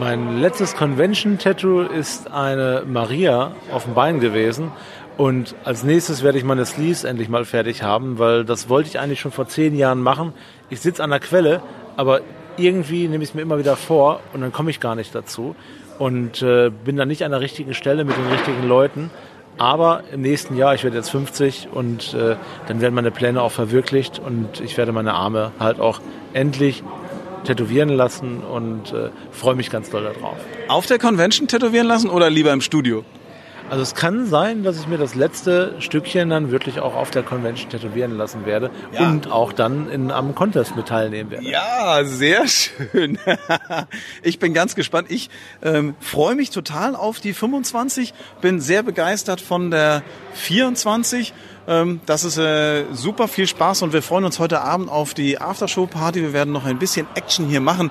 Mein 0.00 0.38
letztes 0.38 0.76
Convention-Tattoo 0.76 1.80
ist 1.80 2.30
eine 2.30 2.84
Maria 2.86 3.56
auf 3.72 3.82
dem 3.82 3.94
Bein 3.94 4.20
gewesen. 4.20 4.70
Und 5.18 5.56
als 5.64 5.82
nächstes 5.82 6.22
werde 6.22 6.38
ich 6.38 6.44
meine 6.44 6.64
Sleeves 6.64 7.02
endlich 7.02 7.28
mal 7.28 7.44
fertig 7.44 7.82
haben, 7.82 8.20
weil 8.20 8.44
das 8.44 8.68
wollte 8.68 8.88
ich 8.88 9.00
eigentlich 9.00 9.18
schon 9.18 9.32
vor 9.32 9.48
zehn 9.48 9.76
Jahren 9.76 10.00
machen. 10.00 10.32
Ich 10.70 10.80
sitze 10.80 11.02
an 11.02 11.10
der 11.10 11.18
Quelle, 11.18 11.60
aber 11.96 12.20
irgendwie 12.56 13.08
nehme 13.08 13.24
ich 13.24 13.30
es 13.30 13.34
mir 13.34 13.42
immer 13.42 13.58
wieder 13.58 13.74
vor 13.74 14.20
und 14.32 14.42
dann 14.42 14.52
komme 14.52 14.70
ich 14.70 14.78
gar 14.78 14.94
nicht 14.94 15.12
dazu. 15.16 15.56
Und 15.98 16.40
äh, 16.42 16.70
bin 16.70 16.96
dann 16.96 17.08
nicht 17.08 17.24
an 17.24 17.32
der 17.32 17.40
richtigen 17.40 17.74
Stelle 17.74 18.04
mit 18.04 18.16
den 18.16 18.28
richtigen 18.28 18.68
Leuten. 18.68 19.10
Aber 19.58 20.04
im 20.12 20.20
nächsten 20.20 20.56
Jahr, 20.56 20.76
ich 20.76 20.84
werde 20.84 20.96
jetzt 20.96 21.10
50 21.10 21.66
und 21.72 22.14
äh, 22.14 22.36
dann 22.68 22.80
werden 22.80 22.94
meine 22.94 23.10
Pläne 23.10 23.42
auch 23.42 23.50
verwirklicht 23.50 24.20
und 24.20 24.60
ich 24.60 24.76
werde 24.76 24.92
meine 24.92 25.14
Arme 25.14 25.50
halt 25.58 25.80
auch 25.80 26.00
endlich 26.32 26.84
tätowieren 27.42 27.88
lassen 27.88 28.38
und 28.44 28.92
äh, 28.92 29.10
freue 29.32 29.56
mich 29.56 29.68
ganz 29.68 29.90
doll 29.90 30.04
darauf. 30.04 30.36
Auf 30.68 30.86
der 30.86 31.00
Convention 31.00 31.48
tätowieren 31.48 31.88
lassen 31.88 32.08
oder 32.08 32.30
lieber 32.30 32.52
im 32.52 32.60
Studio? 32.60 33.04
Also 33.70 33.82
es 33.82 33.94
kann 33.94 34.26
sein, 34.26 34.62
dass 34.62 34.78
ich 34.80 34.86
mir 34.88 34.96
das 34.96 35.14
letzte 35.14 35.74
Stückchen 35.78 36.30
dann 36.30 36.50
wirklich 36.50 36.80
auch 36.80 36.94
auf 36.94 37.10
der 37.10 37.22
Convention 37.22 37.68
tätowieren 37.70 38.16
lassen 38.16 38.46
werde 38.46 38.70
Ja. 38.92 39.08
und 39.08 39.30
auch 39.30 39.52
dann 39.52 39.90
in, 39.90 40.10
am 40.10 40.34
Contest 40.34 40.74
mit 40.74 40.86
teilnehmen 40.88 41.30
werde. 41.30 41.44
Ja, 41.46 42.02
sehr 42.04 42.46
schön. 42.48 43.18
ich 44.22 44.38
bin 44.38 44.54
ganz 44.54 44.74
gespannt. 44.74 45.10
Ich 45.10 45.28
ähm, 45.62 45.94
freue 46.00 46.34
mich 46.34 46.48
total 46.48 46.96
auf 46.96 47.20
die 47.20 47.34
25, 47.34 48.14
bin 48.40 48.58
sehr 48.60 48.82
begeistert 48.82 49.42
von 49.42 49.70
der 49.70 50.02
24. 50.32 51.34
Ähm, 51.66 52.00
das 52.06 52.24
ist 52.24 52.38
äh, 52.38 52.84
super 52.92 53.28
viel 53.28 53.46
Spaß 53.46 53.82
und 53.82 53.92
wir 53.92 54.00
freuen 54.00 54.24
uns 54.24 54.38
heute 54.38 54.62
Abend 54.62 54.88
auf 54.88 55.12
die 55.12 55.38
Aftershow-Party. 55.42 56.22
Wir 56.22 56.32
werden 56.32 56.52
noch 56.52 56.64
ein 56.64 56.78
bisschen 56.78 57.06
Action 57.14 57.46
hier 57.46 57.60
machen. 57.60 57.90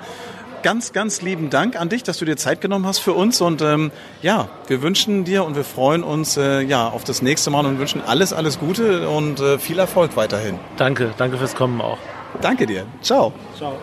Ganz, 0.67 0.91
ganz 0.91 1.21
lieben 1.21 1.49
Dank 1.49 1.79
an 1.79 1.87
dich, 1.87 2.03
dass 2.03 2.17
du 2.17 2.25
dir 2.25 2.35
Zeit 2.35 2.59
genommen 2.59 2.85
hast 2.85 2.99
für 2.99 3.13
uns 3.13 3.39
und 3.39 3.61
ähm, 3.61 3.89
ja, 4.21 4.49
wir 4.67 4.81
wünschen 4.81 5.23
dir 5.23 5.45
und 5.45 5.55
wir 5.55 5.63
freuen 5.63 6.03
uns 6.03 6.35
äh, 6.35 6.59
ja 6.59 6.89
auf 6.89 7.05
das 7.05 7.21
nächste 7.21 7.49
Mal 7.51 7.65
und 7.65 7.79
wünschen 7.79 8.01
alles, 8.05 8.33
alles 8.33 8.59
Gute 8.59 9.07
und 9.07 9.39
äh, 9.39 9.59
viel 9.59 9.79
Erfolg 9.79 10.17
weiterhin. 10.17 10.59
Danke, 10.75 11.13
danke 11.17 11.37
fürs 11.37 11.55
Kommen 11.55 11.79
auch. 11.79 11.99
Danke 12.41 12.65
dir. 12.65 12.85
Ciao. 13.01 13.31
Ciao. 13.55 13.77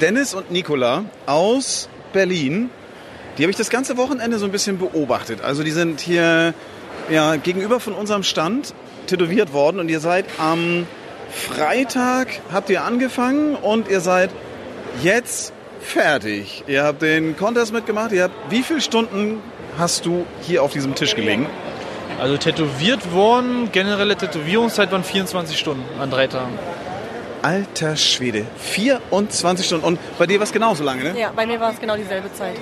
Dennis 0.00 0.34
und 0.34 0.50
Nicola 0.50 1.04
aus 1.26 1.88
Berlin, 2.12 2.68
die 3.38 3.44
habe 3.44 3.52
ich 3.52 3.56
das 3.56 3.70
ganze 3.70 3.96
Wochenende 3.96 4.38
so 4.38 4.44
ein 4.44 4.50
bisschen 4.50 4.78
beobachtet. 4.78 5.40
Also 5.40 5.62
die 5.62 5.70
sind 5.70 6.00
hier 6.00 6.52
ja, 7.08 7.36
gegenüber 7.36 7.78
von 7.78 7.92
unserem 7.92 8.24
Stand 8.24 8.74
tätowiert 9.06 9.52
worden 9.52 9.78
und 9.78 9.88
ihr 9.88 10.00
seid 10.00 10.24
am 10.38 10.84
Freitag 11.30 12.28
habt 12.52 12.70
ihr 12.70 12.84
angefangen 12.84 13.56
und 13.56 13.88
ihr 13.88 14.00
seid 14.00 14.30
jetzt 15.02 15.52
fertig. 15.80 16.64
Ihr 16.66 16.84
habt 16.84 17.02
den 17.02 17.36
Contest 17.36 17.72
mitgemacht. 17.72 18.12
Ihr 18.12 18.24
habt 18.24 18.34
wie 18.50 18.62
viele 18.62 18.80
Stunden 18.80 19.42
hast 19.78 20.06
du 20.06 20.26
hier 20.42 20.62
auf 20.62 20.72
diesem 20.72 20.94
Tisch 20.94 21.14
gelegen? 21.14 21.46
Also 22.20 22.36
tätowiert 22.36 23.12
worden, 23.12 23.70
generelle 23.72 24.16
Tätowierungszeit 24.16 24.92
waren 24.92 25.02
24 25.02 25.58
Stunden 25.58 25.84
an 26.00 26.10
drei 26.10 26.26
Tagen. 26.26 26.58
Alter 27.42 27.96
Schwede, 27.96 28.46
24 28.56 29.66
Stunden. 29.66 29.84
Und 29.84 29.98
bei 30.16 30.26
dir 30.26 30.38
war 30.38 30.44
es 30.44 30.52
genauso 30.52 30.84
lange, 30.84 31.04
ne? 31.04 31.20
Ja, 31.20 31.32
bei 31.34 31.44
mir 31.44 31.60
war 31.60 31.72
es 31.72 31.80
genau 31.80 31.96
dieselbe 31.96 32.32
Zeit. 32.32 32.56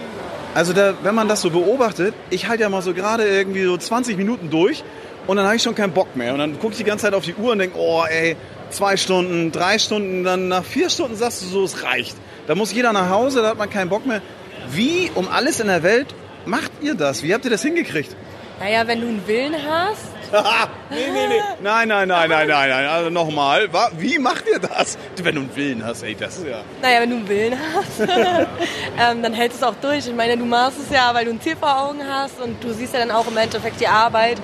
Also 0.54 0.72
da, 0.72 0.94
wenn 1.02 1.14
man 1.14 1.28
das 1.28 1.40
so 1.40 1.50
beobachtet, 1.50 2.14
ich 2.30 2.48
halte 2.48 2.62
ja 2.62 2.68
mal 2.68 2.82
so 2.82 2.92
gerade 2.92 3.24
irgendwie 3.24 3.64
so 3.64 3.76
20 3.76 4.16
Minuten 4.16 4.50
durch 4.50 4.82
und 5.26 5.36
dann 5.36 5.46
habe 5.46 5.56
ich 5.56 5.62
schon 5.62 5.74
keinen 5.74 5.92
Bock 5.92 6.16
mehr. 6.16 6.32
Und 6.32 6.38
dann 6.38 6.58
gucke 6.58 6.72
ich 6.72 6.78
die 6.78 6.84
ganze 6.84 7.04
Zeit 7.04 7.14
auf 7.14 7.24
die 7.24 7.34
Uhr 7.34 7.52
und 7.52 7.58
denke, 7.58 7.78
oh 7.78 8.04
ey, 8.08 8.36
zwei 8.70 8.96
Stunden, 8.96 9.52
drei 9.52 9.78
Stunden, 9.78 10.24
dann 10.24 10.48
nach 10.48 10.64
vier 10.64 10.90
Stunden 10.90 11.16
sagst 11.16 11.42
du 11.42 11.46
so, 11.46 11.64
es 11.64 11.82
reicht. 11.84 12.16
Da 12.46 12.54
muss 12.54 12.72
jeder 12.72 12.92
nach 12.92 13.08
Hause, 13.10 13.42
da 13.42 13.48
hat 13.48 13.58
man 13.58 13.70
keinen 13.70 13.88
Bock 13.88 14.06
mehr. 14.06 14.22
Wie 14.70 15.10
um 15.14 15.28
alles 15.28 15.60
in 15.60 15.68
der 15.68 15.82
Welt 15.82 16.14
macht 16.44 16.72
ihr 16.80 16.94
das? 16.94 17.22
Wie 17.22 17.32
habt 17.34 17.44
ihr 17.44 17.50
das 17.50 17.62
hingekriegt? 17.62 18.16
Naja, 18.60 18.86
wenn 18.86 19.00
du 19.00 19.08
einen 19.08 19.26
Willen 19.26 19.56
hast 19.68 20.12
nee, 20.90 20.96
nee, 21.12 21.28
nee. 21.28 21.42
Nein, 21.60 21.88
nein, 21.88 22.08
nein, 22.08 22.28
nein, 22.30 22.48
nein, 22.48 22.70
nein. 22.70 22.86
Also 22.86 23.10
nochmal. 23.10 23.68
Wie 23.98 24.18
macht 24.18 24.44
ihr 24.48 24.58
das? 24.58 24.96
Wenn 25.22 25.34
du 25.34 25.42
einen 25.42 25.56
Willen 25.56 25.84
hast, 25.84 26.02
ey, 26.02 26.14
das 26.14 26.38
ist 26.38 26.46
ja. 26.46 26.62
Naja, 26.80 27.00
wenn 27.00 27.10
du 27.10 27.16
einen 27.16 27.28
Willen 27.28 27.58
hast, 27.74 28.00
ähm, 28.98 29.22
dann 29.22 29.34
hältst 29.34 29.60
du 29.60 29.66
es 29.66 29.70
auch 29.70 29.76
durch. 29.80 30.06
Ich 30.06 30.14
meine, 30.14 30.38
du 30.38 30.46
machst 30.46 30.78
es 30.78 30.94
ja, 30.94 31.12
weil 31.12 31.26
du 31.26 31.32
ein 31.32 31.40
Ziel 31.40 31.56
vor 31.56 31.82
Augen 31.82 32.00
hast 32.08 32.40
und 32.40 32.62
du 32.64 32.72
siehst 32.72 32.94
ja 32.94 33.00
dann 33.00 33.10
auch 33.10 33.26
im 33.26 33.36
Endeffekt 33.36 33.80
die 33.80 33.88
Arbeit. 33.88 34.38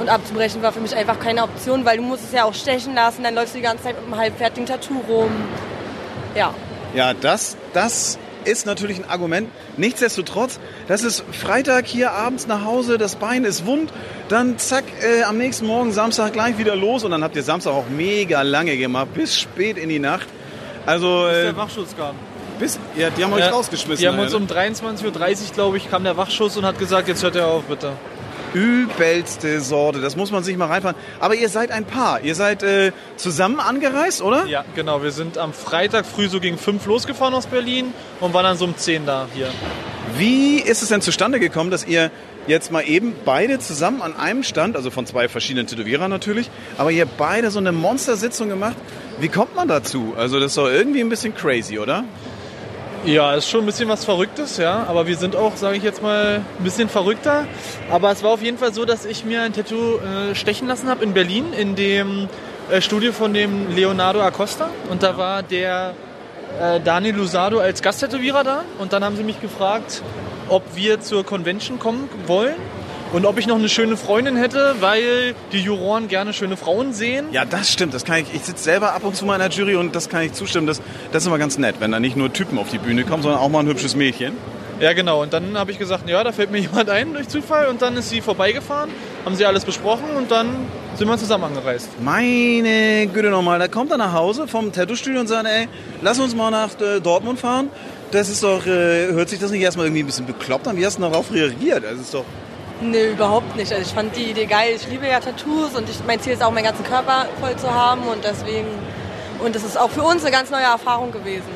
Und 0.00 0.08
abzubrechen 0.08 0.62
war 0.62 0.72
für 0.72 0.80
mich 0.80 0.96
einfach 0.96 1.20
keine 1.20 1.42
Option, 1.42 1.84
weil 1.84 1.98
du 1.98 2.02
musst 2.02 2.24
es 2.24 2.32
ja 2.32 2.44
auch 2.44 2.54
stechen 2.54 2.94
lassen, 2.94 3.22
dann 3.22 3.34
läufst 3.34 3.54
du 3.54 3.58
die 3.58 3.64
ganze 3.64 3.84
Zeit 3.84 3.96
mit 3.96 4.04
einem 4.04 4.16
halbfertigen 4.16 4.66
Tattoo 4.66 5.00
rum. 5.08 5.30
Ja. 6.34 6.54
Ja, 6.94 7.12
das, 7.14 7.56
das 7.74 8.18
ist 8.44 8.64
natürlich 8.64 8.98
ein 8.98 9.08
Argument. 9.10 9.50
Nichtsdestotrotz, 9.76 10.58
das 10.88 11.02
ist 11.04 11.22
Freitag 11.30 11.86
hier 11.86 12.12
abends 12.12 12.46
nach 12.46 12.64
Hause, 12.64 12.96
das 12.96 13.16
Bein 13.16 13.44
ist 13.44 13.66
wund, 13.66 13.92
dann 14.28 14.58
zack, 14.58 14.84
äh, 15.02 15.22
am 15.24 15.36
nächsten 15.36 15.66
Morgen 15.66 15.92
Samstag 15.92 16.32
gleich 16.32 16.56
wieder 16.56 16.74
los 16.76 17.04
und 17.04 17.10
dann 17.10 17.22
habt 17.22 17.36
ihr 17.36 17.42
Samstag 17.42 17.72
auch 17.72 17.88
mega 17.90 18.40
lange 18.42 18.76
gemacht, 18.78 19.12
bis 19.14 19.36
spät 19.38 19.76
in 19.76 19.90
die 19.90 19.98
Nacht. 19.98 20.26
Also, 20.86 21.26
Bis 21.28 21.36
äh, 21.36 21.42
der 21.44 21.56
Wachschuss 21.58 21.88
kam. 21.96 22.14
bis, 22.58 22.78
ja, 22.96 23.10
die 23.10 23.22
haben 23.22 23.34
euch 23.34 23.40
Ja, 23.40 23.50
rausgeschmissen. 23.50 24.00
Die 24.00 24.08
haben 24.08 24.18
uns 24.18 24.32
Alter. 24.34 24.38
um 24.38 24.46
23.30 24.46 25.04
Uhr, 25.04 25.54
glaube 25.54 25.76
ich, 25.76 25.90
kam 25.90 26.04
der 26.04 26.16
Wachschuss 26.16 26.56
und 26.56 26.64
hat 26.64 26.78
gesagt, 26.78 27.06
jetzt 27.08 27.22
hört 27.22 27.36
er 27.36 27.46
auf, 27.48 27.64
bitte. 27.64 27.92
Übelste 28.54 29.60
Sorte, 29.60 30.00
das 30.00 30.16
muss 30.16 30.30
man 30.30 30.42
sich 30.42 30.56
mal 30.56 30.66
reinfahren. 30.66 30.96
Aber 31.18 31.34
ihr 31.34 31.48
seid 31.48 31.70
ein 31.70 31.84
Paar, 31.84 32.20
ihr 32.22 32.34
seid 32.34 32.62
äh, 32.62 32.92
zusammen 33.16 33.60
angereist, 33.60 34.22
oder? 34.22 34.46
Ja, 34.46 34.64
genau. 34.74 35.02
Wir 35.02 35.12
sind 35.12 35.38
am 35.38 35.52
Freitag 35.52 36.06
früh 36.06 36.28
so 36.28 36.40
gegen 36.40 36.58
5 36.58 36.84
losgefahren 36.86 37.34
aus 37.34 37.46
Berlin 37.46 37.92
und 38.20 38.34
waren 38.34 38.44
dann 38.44 38.56
so 38.56 38.64
um 38.64 38.76
10 38.76 39.06
da 39.06 39.26
hier. 39.34 39.48
Wie 40.16 40.58
ist 40.58 40.82
es 40.82 40.88
denn 40.88 41.02
zustande 41.02 41.38
gekommen, 41.38 41.70
dass 41.70 41.86
ihr 41.86 42.10
jetzt 42.46 42.72
mal 42.72 42.82
eben 42.82 43.14
beide 43.24 43.58
zusammen 43.58 44.02
an 44.02 44.16
einem 44.16 44.42
Stand, 44.42 44.76
also 44.76 44.90
von 44.90 45.06
zwei 45.06 45.28
verschiedenen 45.28 45.66
Tätowierern 45.66 46.10
natürlich, 46.10 46.50
aber 46.78 46.90
ihr 46.90 47.06
beide 47.06 47.50
so 47.50 47.58
eine 47.58 47.72
Monstersitzung 47.72 48.48
gemacht? 48.48 48.76
Wie 49.20 49.28
kommt 49.28 49.54
man 49.54 49.68
dazu? 49.68 50.14
Also 50.16 50.40
das 50.40 50.52
ist 50.52 50.58
doch 50.58 50.68
irgendwie 50.68 51.00
ein 51.00 51.08
bisschen 51.08 51.34
crazy, 51.34 51.78
oder? 51.78 52.04
Ja, 53.04 53.34
ist 53.34 53.48
schon 53.48 53.60
ein 53.60 53.66
bisschen 53.66 53.88
was 53.88 54.04
Verrücktes, 54.04 54.58
ja. 54.58 54.84
Aber 54.86 55.06
wir 55.06 55.16
sind 55.16 55.34
auch, 55.34 55.56
sage 55.56 55.78
ich 55.78 55.82
jetzt 55.82 56.02
mal, 56.02 56.42
ein 56.58 56.64
bisschen 56.64 56.90
verrückter. 56.90 57.46
Aber 57.90 58.10
es 58.10 58.22
war 58.22 58.30
auf 58.30 58.42
jeden 58.42 58.58
Fall 58.58 58.74
so, 58.74 58.84
dass 58.84 59.06
ich 59.06 59.24
mir 59.24 59.40
ein 59.42 59.54
Tattoo 59.54 59.96
äh, 59.96 60.34
stechen 60.34 60.68
lassen 60.68 60.88
habe 60.88 61.02
in 61.02 61.14
Berlin, 61.14 61.54
in 61.54 61.76
dem 61.76 62.28
äh, 62.70 62.82
Studio 62.82 63.12
von 63.12 63.32
dem 63.32 63.74
Leonardo 63.74 64.20
Acosta. 64.20 64.68
Und 64.90 65.02
da 65.02 65.16
war 65.16 65.42
der 65.42 65.94
äh, 66.60 66.78
Daniel 66.80 67.16
Lusado 67.16 67.58
als 67.58 67.80
Gasttätowierer 67.80 68.44
da. 68.44 68.64
Und 68.78 68.92
dann 68.92 69.02
haben 69.02 69.16
sie 69.16 69.24
mich 69.24 69.40
gefragt, 69.40 70.02
ob 70.50 70.62
wir 70.74 71.00
zur 71.00 71.24
Convention 71.24 71.78
kommen 71.78 72.10
wollen. 72.26 72.56
Und 73.12 73.26
ob 73.26 73.38
ich 73.38 73.48
noch 73.48 73.58
eine 73.58 73.68
schöne 73.68 73.96
Freundin 73.96 74.36
hätte, 74.36 74.76
weil 74.78 75.34
die 75.50 75.60
Juroren 75.60 76.06
gerne 76.06 76.32
schöne 76.32 76.56
Frauen 76.56 76.92
sehen. 76.92 77.26
Ja, 77.32 77.44
das 77.44 77.72
stimmt. 77.72 77.92
Das 77.92 78.04
kann 78.04 78.18
ich. 78.18 78.32
Ich 78.32 78.42
sitze 78.42 78.62
selber 78.62 78.94
ab 78.94 79.02
und 79.04 79.16
zu 79.16 79.24
mal 79.24 79.34
in 79.34 79.40
der 79.40 79.50
Jury 79.50 79.74
und 79.74 79.96
das 79.96 80.08
kann 80.08 80.22
ich 80.22 80.32
zustimmen. 80.32 80.68
Das, 80.68 80.80
das 81.10 81.24
ist 81.24 81.26
immer 81.26 81.38
ganz 81.38 81.58
nett, 81.58 81.76
wenn 81.80 81.90
da 81.90 81.98
nicht 81.98 82.16
nur 82.16 82.32
Typen 82.32 82.56
auf 82.56 82.70
die 82.70 82.78
Bühne 82.78 83.04
kommen, 83.04 83.24
sondern 83.24 83.40
auch 83.40 83.48
mal 83.48 83.60
ein 83.60 83.66
hübsches 83.66 83.96
Mädchen. 83.96 84.34
Ja, 84.78 84.92
genau. 84.92 85.22
Und 85.22 85.32
dann 85.32 85.58
habe 85.58 85.72
ich 85.72 85.78
gesagt, 85.78 86.08
ja, 86.08 86.22
da 86.22 86.30
fällt 86.30 86.52
mir 86.52 86.58
jemand 86.60 86.88
ein 86.88 87.12
durch 87.12 87.28
Zufall. 87.28 87.66
Und 87.66 87.82
dann 87.82 87.96
ist 87.96 88.10
sie 88.10 88.20
vorbeigefahren, 88.20 88.90
haben 89.24 89.34
sie 89.34 89.44
alles 89.44 89.64
besprochen 89.64 90.10
und 90.16 90.30
dann 90.30 90.46
sind 90.94 91.08
wir 91.08 91.18
zusammen 91.18 91.44
angereist. 91.44 91.88
Meine 92.00 93.08
Güte 93.08 93.30
nochmal, 93.30 93.58
da 93.58 93.66
kommt 93.66 93.90
er 93.90 93.98
nach 93.98 94.12
Hause 94.12 94.46
vom 94.46 94.72
Tattoo-Studio 94.72 95.20
und 95.20 95.26
sagt, 95.26 95.48
ey, 95.48 95.66
lass 96.00 96.20
uns 96.20 96.36
mal 96.36 96.50
nach 96.50 96.80
äh, 96.80 97.00
Dortmund 97.00 97.40
fahren. 97.40 97.70
Das 98.12 98.28
ist 98.28 98.44
doch, 98.44 98.66
äh, 98.66 99.08
hört 99.08 99.28
sich 99.28 99.40
das 99.40 99.50
nicht 99.50 99.62
erstmal 99.62 99.86
irgendwie 99.86 100.04
ein 100.04 100.06
bisschen 100.06 100.26
bekloppt 100.26 100.68
an? 100.68 100.76
Wie 100.76 100.86
hast 100.86 100.98
du 100.98 101.02
darauf 101.02 101.32
reagiert? 101.32 101.82
Das 101.82 101.98
ist 101.98 102.14
doch. 102.14 102.24
Nee, 102.80 103.10
überhaupt 103.10 103.56
nicht. 103.56 103.70
Also 103.72 103.82
ich 103.82 103.92
fand 103.92 104.16
die 104.16 104.30
Idee 104.30 104.46
geil. 104.46 104.72
Ich 104.76 104.88
liebe 104.88 105.06
ja 105.06 105.20
Tattoos 105.20 105.74
und 105.74 105.88
ich, 105.88 105.98
mein 106.06 106.20
Ziel 106.20 106.32
ist 106.32 106.42
auch, 106.42 106.50
meinen 106.50 106.64
ganzen 106.64 106.84
Körper 106.84 107.26
voll 107.40 107.56
zu 107.56 107.72
haben 107.72 108.02
und 108.02 108.24
deswegen... 108.24 108.68
Und 109.40 109.54
das 109.54 109.64
ist 109.64 109.78
auch 109.78 109.90
für 109.90 110.02
uns 110.02 110.22
eine 110.22 110.32
ganz 110.32 110.50
neue 110.50 110.64
Erfahrung 110.64 111.12
gewesen. 111.12 111.48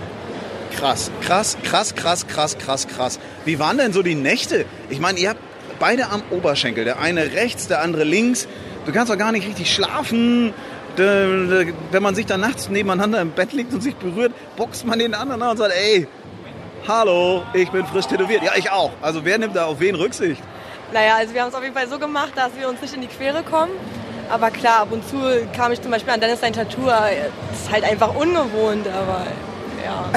Krass, 0.74 1.10
krass, 1.20 1.56
krass, 1.62 1.94
krass, 1.94 2.26
krass, 2.26 2.58
krass, 2.58 2.88
krass. 2.88 3.18
Wie 3.44 3.58
waren 3.58 3.76
denn 3.78 3.92
so 3.92 4.02
die 4.02 4.14
Nächte? 4.14 4.64
Ich 4.88 5.00
meine, 5.00 5.18
ihr 5.18 5.30
habt 5.30 5.40
beide 5.78 6.10
am 6.10 6.22
Oberschenkel. 6.30 6.84
Der 6.84 6.98
eine 6.98 7.32
rechts, 7.32 7.68
der 7.68 7.82
andere 7.82 8.04
links. 8.04 8.48
Du 8.86 8.92
kannst 8.92 9.12
doch 9.12 9.18
gar 9.18 9.32
nicht 9.32 9.46
richtig 9.46 9.72
schlafen. 9.72 10.54
Wenn 10.96 12.02
man 12.02 12.14
sich 12.14 12.26
dann 12.26 12.40
nachts 12.40 12.68
nebeneinander 12.68 13.20
im 13.20 13.32
Bett 13.32 13.52
liegt 13.52 13.72
und 13.74 13.82
sich 13.82 13.96
berührt, 13.96 14.32
boxt 14.56 14.86
man 14.86 14.98
den 14.98 15.14
anderen 15.14 15.42
an 15.42 15.50
und 15.50 15.56
sagt, 15.58 15.74
ey, 15.74 16.06
hallo, 16.88 17.42
ich 17.52 17.70
bin 17.70 17.84
frisch 17.86 18.06
tätowiert. 18.06 18.42
Ja, 18.42 18.52
ich 18.56 18.70
auch. 18.70 18.92
Also 19.02 19.24
wer 19.24 19.38
nimmt 19.38 19.56
da 19.56 19.66
auf 19.66 19.80
wen 19.80 19.94
Rücksicht? 19.94 20.42
Naja, 20.92 21.16
also 21.16 21.34
wir 21.34 21.42
haben 21.42 21.48
es 21.48 21.54
auf 21.54 21.62
jeden 21.62 21.74
Fall 21.74 21.88
so 21.88 21.98
gemacht, 21.98 22.32
dass 22.36 22.56
wir 22.56 22.68
uns 22.68 22.80
nicht 22.80 22.94
in 22.94 23.00
die 23.00 23.08
Quere 23.08 23.42
kommen. 23.42 23.72
Aber 24.30 24.50
klar, 24.50 24.80
ab 24.80 24.88
und 24.90 25.06
zu 25.06 25.16
kam 25.54 25.72
ich 25.72 25.82
zum 25.82 25.90
Beispiel 25.90 26.12
an 26.12 26.20
Dennis 26.20 26.40
sein 26.40 26.52
Tattoo. 26.52 26.86
Das 26.86 27.10
ist 27.10 27.70
halt 27.70 27.84
einfach 27.84 28.14
ungewohnt, 28.14 28.86
aber 28.88 29.26
ja. 29.84 30.10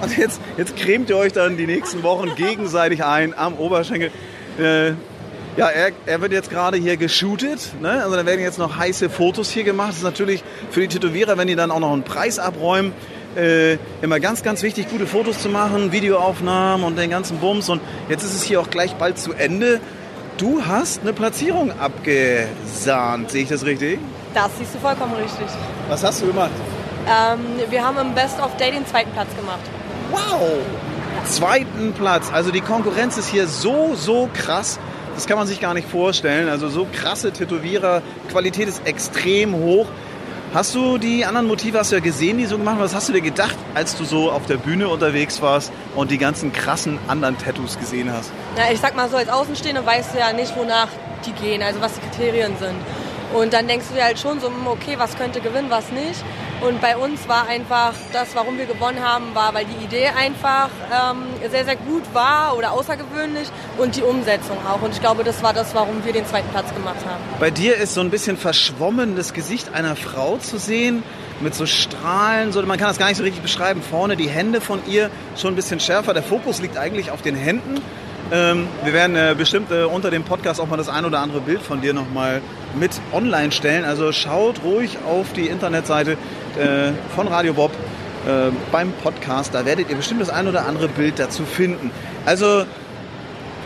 Und 0.00 0.16
jetzt, 0.18 0.40
jetzt 0.56 0.76
cremt 0.76 1.10
ihr 1.10 1.16
euch 1.16 1.32
dann 1.32 1.56
die 1.56 1.66
nächsten 1.66 2.02
Wochen 2.02 2.34
gegenseitig 2.36 3.04
ein 3.04 3.36
am 3.36 3.54
Oberschenkel. 3.54 4.10
Äh, 4.58 4.90
ja, 5.56 5.68
er, 5.68 5.92
er 6.04 6.20
wird 6.20 6.32
jetzt 6.32 6.50
gerade 6.50 6.76
hier 6.76 6.96
geshootet. 6.96 7.80
Ne? 7.80 8.02
Also 8.02 8.14
da 8.14 8.26
werden 8.26 8.40
jetzt 8.40 8.58
noch 8.58 8.76
heiße 8.76 9.08
Fotos 9.08 9.50
hier 9.50 9.64
gemacht. 9.64 9.90
Das 9.90 9.98
ist 9.98 10.02
natürlich 10.02 10.44
für 10.70 10.80
die 10.80 10.88
Tätowierer, 10.88 11.38
wenn 11.38 11.48
die 11.48 11.56
dann 11.56 11.70
auch 11.70 11.80
noch 11.80 11.92
einen 11.92 12.02
Preis 12.02 12.38
abräumen, 12.38 12.92
äh, 13.36 13.78
immer 14.02 14.20
ganz, 14.20 14.42
ganz 14.42 14.62
wichtig, 14.62 14.88
gute 14.88 15.06
Fotos 15.06 15.40
zu 15.40 15.48
machen, 15.48 15.92
Videoaufnahmen 15.92 16.84
und 16.86 16.98
den 16.98 17.10
ganzen 17.10 17.38
Bums. 17.38 17.68
Und 17.68 17.80
jetzt 18.08 18.24
ist 18.24 18.34
es 18.34 18.42
hier 18.42 18.60
auch 18.60 18.70
gleich 18.70 18.94
bald 18.94 19.18
zu 19.18 19.32
Ende. 19.32 19.80
Du 20.38 20.66
hast 20.66 21.02
eine 21.02 21.12
Platzierung 21.12 21.72
abgesahnt, 21.78 23.30
sehe 23.30 23.42
ich 23.42 23.48
das 23.48 23.64
richtig? 23.64 23.98
Das 24.34 24.50
siehst 24.58 24.74
du 24.74 24.78
vollkommen 24.78 25.14
richtig. 25.14 25.46
Was 25.88 26.04
hast 26.04 26.20
du 26.20 26.26
gemacht? 26.26 26.50
Ähm, 27.06 27.40
wir 27.70 27.84
haben 27.84 27.96
im 27.98 28.14
Best 28.14 28.38
of 28.40 28.56
Day 28.56 28.72
den 28.72 28.86
zweiten 28.86 29.10
Platz 29.12 29.28
gemacht. 29.36 29.60
Wow! 30.10 30.58
Zweiten 31.24 31.92
Platz. 31.92 32.30
Also 32.32 32.50
die 32.50 32.60
Konkurrenz 32.60 33.16
ist 33.16 33.28
hier 33.28 33.46
so, 33.46 33.94
so 33.94 34.28
krass. 34.34 34.78
Das 35.14 35.26
kann 35.26 35.38
man 35.38 35.46
sich 35.46 35.60
gar 35.60 35.72
nicht 35.72 35.88
vorstellen. 35.88 36.48
Also 36.48 36.68
so 36.68 36.86
krasse 36.92 37.32
Tätowierer. 37.32 38.02
Qualität 38.30 38.68
ist 38.68 38.86
extrem 38.86 39.54
hoch. 39.54 39.86
Hast 40.56 40.74
du 40.74 40.96
die 40.96 41.26
anderen 41.26 41.48
Motive, 41.48 41.78
hast 41.78 41.92
du 41.92 41.96
ja 41.96 42.00
gesehen, 42.00 42.38
die 42.38 42.46
so 42.46 42.56
gemacht 42.56 42.76
haben? 42.76 42.82
Was 42.82 42.94
hast 42.94 43.10
du 43.10 43.12
dir 43.12 43.20
gedacht, 43.20 43.54
als 43.74 43.94
du 43.94 44.04
so 44.04 44.30
auf 44.30 44.46
der 44.46 44.56
Bühne 44.56 44.88
unterwegs 44.88 45.42
warst 45.42 45.70
und 45.94 46.10
die 46.10 46.16
ganzen 46.16 46.50
krassen 46.50 46.98
anderen 47.08 47.36
Tattoos 47.36 47.78
gesehen 47.78 48.10
hast? 48.10 48.32
Ja, 48.56 48.72
ich 48.72 48.80
sag 48.80 48.96
mal 48.96 49.10
so, 49.10 49.18
als 49.18 49.28
Außenstehende 49.28 49.84
weißt 49.84 50.14
du 50.14 50.18
ja 50.18 50.32
nicht, 50.32 50.56
wonach 50.56 50.88
die 51.26 51.32
gehen, 51.32 51.62
also 51.62 51.82
was 51.82 51.92
die 51.96 52.00
Kriterien 52.00 52.56
sind. 52.58 52.76
Und 53.38 53.52
dann 53.52 53.68
denkst 53.68 53.88
du 53.90 53.96
dir 53.96 54.04
halt 54.04 54.18
schon 54.18 54.40
so, 54.40 54.46
hm, 54.46 54.66
okay, 54.66 54.94
was 54.96 55.14
könnte 55.18 55.42
gewinnen, 55.42 55.68
was 55.68 55.92
nicht. 55.92 56.24
Und 56.60 56.80
bei 56.80 56.96
uns 56.96 57.28
war 57.28 57.48
einfach 57.48 57.92
das, 58.12 58.34
warum 58.34 58.58
wir 58.58 58.66
gewonnen 58.66 59.00
haben, 59.02 59.34
war, 59.34 59.52
weil 59.54 59.66
die 59.66 59.84
Idee 59.84 60.08
einfach 60.08 60.70
ähm, 60.90 61.24
sehr, 61.50 61.64
sehr 61.64 61.76
gut 61.76 62.02
war 62.14 62.56
oder 62.56 62.72
außergewöhnlich 62.72 63.48
und 63.76 63.96
die 63.96 64.02
Umsetzung 64.02 64.56
auch. 64.66 64.82
Und 64.82 64.92
ich 64.92 65.00
glaube, 65.00 65.22
das 65.22 65.42
war 65.42 65.52
das, 65.52 65.74
warum 65.74 66.04
wir 66.04 66.12
den 66.12 66.26
zweiten 66.26 66.48
Platz 66.48 66.72
gemacht 66.74 67.04
haben. 67.04 67.22
Bei 67.38 67.50
dir 67.50 67.76
ist 67.76 67.94
so 67.94 68.00
ein 68.00 68.10
bisschen 68.10 68.36
verschwommen 68.36 69.16
das 69.16 69.34
Gesicht 69.34 69.74
einer 69.74 69.96
Frau 69.96 70.38
zu 70.38 70.58
sehen, 70.58 71.02
mit 71.40 71.54
so 71.54 71.66
Strahlen, 71.66 72.52
so, 72.52 72.62
man 72.62 72.78
kann 72.78 72.88
das 72.88 72.98
gar 72.98 73.08
nicht 73.08 73.18
so 73.18 73.22
richtig 73.22 73.42
beschreiben. 73.42 73.82
Vorne 73.82 74.16
die 74.16 74.28
Hände 74.28 74.62
von 74.62 74.80
ihr 74.86 75.10
schon 75.36 75.52
ein 75.52 75.56
bisschen 75.56 75.80
schärfer. 75.80 76.14
Der 76.14 76.22
Fokus 76.22 76.62
liegt 76.62 76.78
eigentlich 76.78 77.10
auf 77.10 77.20
den 77.20 77.36
Händen. 77.36 77.82
Ähm, 78.32 78.66
wir 78.82 78.92
werden 78.92 79.14
äh, 79.14 79.34
bestimmt 79.38 79.70
äh, 79.70 79.84
unter 79.84 80.10
dem 80.10 80.24
Podcast 80.24 80.60
auch 80.60 80.66
mal 80.66 80.76
das 80.76 80.88
ein 80.88 81.04
oder 81.04 81.20
andere 81.20 81.40
Bild 81.40 81.62
von 81.62 81.80
dir 81.80 81.94
nochmal 81.94 82.40
mit 82.74 82.90
online 83.12 83.52
stellen. 83.52 83.84
Also 83.84 84.10
schaut 84.10 84.64
ruhig 84.64 84.98
auf 85.06 85.32
die 85.32 85.46
Internetseite 85.46 86.18
äh, 86.58 86.92
von 87.14 87.28
Radio 87.28 87.54
Bob 87.54 87.72
äh, 88.26 88.50
beim 88.72 88.92
Podcast. 89.02 89.54
Da 89.54 89.64
werdet 89.64 89.90
ihr 89.90 89.96
bestimmt 89.96 90.20
das 90.20 90.30
ein 90.30 90.48
oder 90.48 90.66
andere 90.66 90.88
Bild 90.88 91.18
dazu 91.18 91.44
finden. 91.44 91.90
Also 92.24 92.64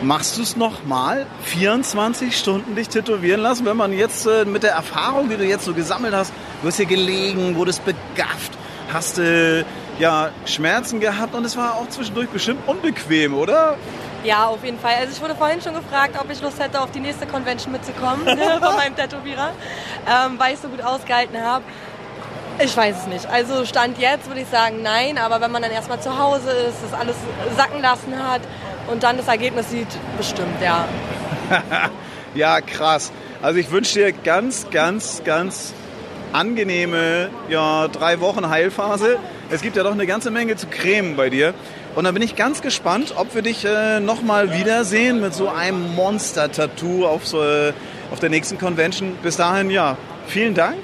Machst 0.03 0.35
du 0.37 0.41
es 0.41 0.57
nochmal? 0.57 1.27
24 1.43 2.35
Stunden 2.35 2.75
dich 2.75 2.89
tätowieren 2.89 3.39
lassen? 3.39 3.67
Wenn 3.67 3.77
man 3.77 3.93
jetzt 3.93 4.25
äh, 4.25 4.45
mit 4.45 4.63
der 4.63 4.71
Erfahrung, 4.71 5.29
die 5.29 5.37
du 5.37 5.45
jetzt 5.45 5.63
so 5.63 5.75
gesammelt 5.75 6.15
hast, 6.15 6.33
du 6.61 6.67
hast 6.67 6.77
hier 6.77 6.87
gelegen, 6.87 7.55
wurdest 7.55 7.85
begafft, 7.85 8.57
hast 8.91 9.19
äh, 9.19 9.63
ja 9.99 10.29
Schmerzen 10.45 11.01
gehabt 11.01 11.35
und 11.35 11.45
es 11.45 11.55
war 11.55 11.75
auch 11.75 11.87
zwischendurch 11.89 12.29
bestimmt 12.29 12.67
unbequem, 12.67 13.35
oder? 13.35 13.77
Ja, 14.23 14.47
auf 14.47 14.63
jeden 14.63 14.79
Fall. 14.79 14.95
Also 14.99 15.13
ich 15.13 15.21
wurde 15.21 15.35
vorhin 15.35 15.61
schon 15.61 15.75
gefragt, 15.75 16.15
ob 16.19 16.31
ich 16.31 16.41
Lust 16.41 16.59
hätte, 16.59 16.81
auf 16.81 16.89
die 16.89 16.99
nächste 16.99 17.27
Convention 17.27 17.71
mitzukommen 17.71 18.23
ne, 18.25 18.59
von 18.59 18.75
meinem 18.75 18.95
Tätowierer, 18.95 19.51
ähm, 20.07 20.39
weil 20.39 20.55
ich 20.55 20.59
so 20.59 20.67
gut 20.67 20.81
ausgehalten 20.81 21.39
habe. 21.39 21.63
Ich 22.63 22.77
weiß 22.77 22.95
es 23.01 23.07
nicht. 23.07 23.25
Also 23.27 23.65
Stand 23.65 23.97
jetzt 23.97 24.27
würde 24.27 24.41
ich 24.41 24.47
sagen 24.47 24.83
nein, 24.83 25.17
aber 25.17 25.41
wenn 25.41 25.51
man 25.51 25.63
dann 25.63 25.71
erstmal 25.71 25.99
zu 25.99 26.17
Hause 26.17 26.51
ist, 26.51 26.77
das 26.83 26.99
alles 26.99 27.15
sacken 27.57 27.81
lassen 27.81 28.13
hat 28.17 28.41
und 28.91 29.01
dann 29.01 29.17
das 29.17 29.27
Ergebnis 29.27 29.69
sieht, 29.71 29.87
bestimmt, 30.17 30.61
ja. 30.63 30.87
ja, 32.35 32.61
krass. 32.61 33.11
Also 33.41 33.59
ich 33.59 33.71
wünsche 33.71 33.99
dir 33.99 34.11
ganz, 34.11 34.69
ganz, 34.69 35.23
ganz 35.23 35.73
angenehme 36.33 37.29
ja, 37.49 37.87
drei 37.87 38.19
Wochen 38.19 38.47
Heilphase. 38.47 39.17
Es 39.49 39.61
gibt 39.61 39.75
ja 39.75 39.83
doch 39.83 39.93
eine 39.93 40.05
ganze 40.05 40.29
Menge 40.29 40.55
zu 40.55 40.67
cremen 40.67 41.15
bei 41.15 41.29
dir. 41.31 41.55
Und 41.95 42.03
dann 42.03 42.13
bin 42.13 42.23
ich 42.23 42.35
ganz 42.35 42.61
gespannt, 42.61 43.15
ob 43.17 43.33
wir 43.33 43.41
dich 43.41 43.65
äh, 43.65 43.99
nochmal 43.99 44.53
wiedersehen 44.53 45.19
mit 45.19 45.33
so 45.33 45.49
einem 45.49 45.95
Monster-Tattoo 45.95 47.07
auf 47.07 47.25
so, 47.25 47.43
äh, 47.43 47.73
auf 48.11 48.19
der 48.19 48.29
nächsten 48.29 48.59
Convention. 48.59 49.15
Bis 49.23 49.37
dahin, 49.37 49.71
ja, 49.71 49.97
vielen 50.27 50.53
Dank. 50.53 50.77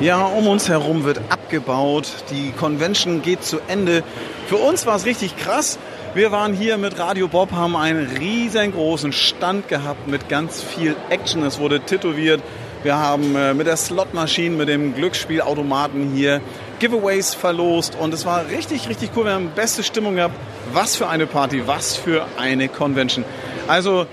Ja, 0.00 0.26
um 0.26 0.46
uns 0.46 0.68
herum 0.68 1.02
wird 1.02 1.20
abgebaut. 1.28 2.06
Die 2.30 2.52
Convention 2.52 3.20
geht 3.20 3.42
zu 3.42 3.58
Ende. 3.66 4.04
Für 4.46 4.54
uns 4.54 4.86
war 4.86 4.94
es 4.94 5.06
richtig 5.06 5.36
krass. 5.36 5.76
Wir 6.14 6.30
waren 6.30 6.54
hier 6.54 6.78
mit 6.78 7.00
Radio 7.00 7.26
Bob, 7.26 7.50
haben 7.50 7.74
einen 7.74 8.06
riesengroßen 8.06 9.12
Stand 9.12 9.66
gehabt 9.66 10.06
mit 10.06 10.28
ganz 10.28 10.62
viel 10.62 10.94
Action. 11.10 11.42
Es 11.42 11.58
wurde 11.58 11.80
tätowiert. 11.80 12.40
Wir 12.84 12.96
haben 12.96 13.34
äh, 13.34 13.54
mit 13.54 13.66
der 13.66 13.76
Slotmaschine, 13.76 14.54
mit 14.54 14.68
dem 14.68 14.94
Glücksspielautomaten 14.94 16.12
hier 16.14 16.40
Giveaways 16.78 17.34
verlost 17.34 17.96
und 17.98 18.14
es 18.14 18.24
war 18.24 18.46
richtig, 18.46 18.88
richtig 18.88 19.10
cool. 19.16 19.24
Wir 19.24 19.32
haben 19.32 19.50
beste 19.56 19.82
Stimmung 19.82 20.14
gehabt. 20.14 20.34
Was 20.72 20.94
für 20.94 21.08
eine 21.08 21.26
Party, 21.26 21.66
was 21.66 21.96
für 21.96 22.24
eine 22.38 22.68
Convention. 22.68 23.24
Also, 23.66 24.06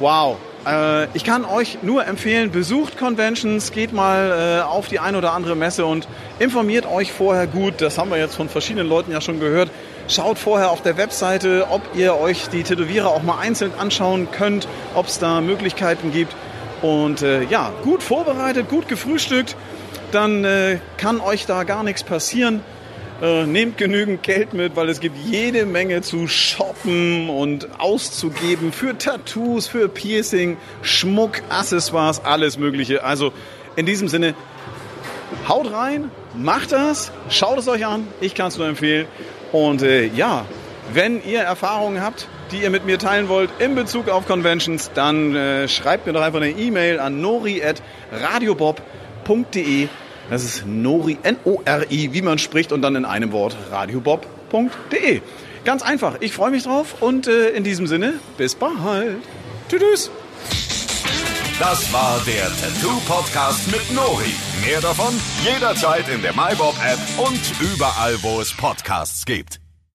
wow. 0.00 0.36
Äh, 0.68 1.08
ich 1.14 1.24
kann 1.24 1.44
euch 1.44 1.78
nur 1.82 2.06
empfehlen, 2.06 2.50
besucht 2.50 2.98
Conventions, 2.98 3.72
geht 3.72 3.92
mal 3.92 4.60
äh, 4.60 4.62
auf 4.62 4.88
die 4.88 4.98
ein 4.98 5.16
oder 5.16 5.32
andere 5.32 5.56
Messe 5.56 5.86
und 5.86 6.06
informiert 6.38 6.86
euch 6.86 7.12
vorher 7.12 7.46
gut. 7.46 7.80
Das 7.80 7.98
haben 7.98 8.10
wir 8.10 8.18
jetzt 8.18 8.34
von 8.34 8.48
verschiedenen 8.48 8.88
Leuten 8.88 9.10
ja 9.10 9.20
schon 9.20 9.40
gehört. 9.40 9.70
Schaut 10.08 10.38
vorher 10.38 10.70
auf 10.70 10.82
der 10.82 10.96
Webseite, 10.96 11.66
ob 11.70 11.82
ihr 11.94 12.16
euch 12.16 12.48
die 12.48 12.62
Tätowierer 12.62 13.08
auch 13.08 13.22
mal 13.22 13.38
einzeln 13.38 13.72
anschauen 13.78 14.28
könnt, 14.30 14.68
ob 14.94 15.06
es 15.06 15.18
da 15.18 15.40
Möglichkeiten 15.40 16.12
gibt. 16.12 16.34
Und 16.82 17.22
äh, 17.22 17.42
ja, 17.44 17.72
gut 17.82 18.02
vorbereitet, 18.02 18.68
gut 18.68 18.88
gefrühstückt, 18.88 19.56
dann 20.12 20.44
äh, 20.44 20.78
kann 20.96 21.20
euch 21.20 21.46
da 21.46 21.64
gar 21.64 21.82
nichts 21.82 22.02
passieren. 22.02 22.62
Äh, 23.20 23.46
nehmt 23.46 23.78
genügend 23.78 24.22
Geld 24.22 24.54
mit, 24.54 24.76
weil 24.76 24.88
es 24.88 25.00
gibt 25.00 25.16
jede 25.26 25.66
Menge 25.66 26.02
zu 26.02 26.28
shoppen 26.28 27.28
und 27.28 27.80
auszugeben 27.80 28.72
für 28.72 28.96
Tattoos, 28.96 29.66
für 29.66 29.88
Piercing, 29.88 30.56
Schmuck, 30.82 31.42
Accessoires, 31.48 32.24
alles 32.24 32.58
Mögliche. 32.58 33.02
Also 33.02 33.32
in 33.74 33.86
diesem 33.86 34.06
Sinne, 34.06 34.34
haut 35.48 35.72
rein, 35.72 36.12
macht 36.36 36.70
das, 36.70 37.10
schaut 37.28 37.58
es 37.58 37.66
euch 37.66 37.84
an. 37.84 38.06
Ich 38.20 38.36
kann 38.36 38.46
es 38.48 38.58
nur 38.58 38.68
empfehlen. 38.68 39.08
Und 39.50 39.82
äh, 39.82 40.06
ja, 40.06 40.44
wenn 40.92 41.20
ihr 41.24 41.40
Erfahrungen 41.40 42.00
habt, 42.00 42.28
die 42.52 42.58
ihr 42.58 42.70
mit 42.70 42.86
mir 42.86 43.00
teilen 43.00 43.28
wollt 43.28 43.50
in 43.58 43.74
Bezug 43.74 44.08
auf 44.08 44.28
Conventions, 44.28 44.92
dann 44.94 45.34
äh, 45.34 45.66
schreibt 45.66 46.06
mir 46.06 46.12
doch 46.12 46.22
einfach 46.22 46.40
eine 46.40 46.50
E-Mail 46.50 47.00
an 47.00 47.20
nori.radiobob.de. 47.20 49.88
Das 50.30 50.44
ist 50.44 50.66
Nori, 50.66 51.18
N-O-R-I, 51.22 52.12
wie 52.12 52.22
man 52.22 52.38
spricht 52.38 52.72
und 52.72 52.82
dann 52.82 52.96
in 52.96 53.04
einem 53.04 53.32
Wort 53.32 53.56
radiobob.de. 53.70 55.22
Ganz 55.64 55.82
einfach. 55.82 56.16
Ich 56.20 56.32
freue 56.32 56.50
mich 56.50 56.64
drauf 56.64 56.96
und 57.00 57.26
äh, 57.26 57.50
in 57.50 57.64
diesem 57.64 57.86
Sinne, 57.86 58.14
bis 58.36 58.54
bald. 58.54 59.18
Tschüss. 59.68 60.10
Das 61.58 61.92
war 61.92 62.20
der 62.24 62.44
Tattoo 62.44 63.00
Podcast 63.06 63.70
mit 63.72 63.92
Nori. 63.92 64.32
Mehr 64.64 64.80
davon 64.80 65.12
jederzeit 65.44 66.08
in 66.08 66.22
der 66.22 66.32
MyBob 66.32 66.76
App 66.84 67.00
und 67.18 67.40
überall, 67.60 68.16
wo 68.22 68.40
es 68.40 68.56
Podcasts 68.56 69.26
gibt. 69.26 69.60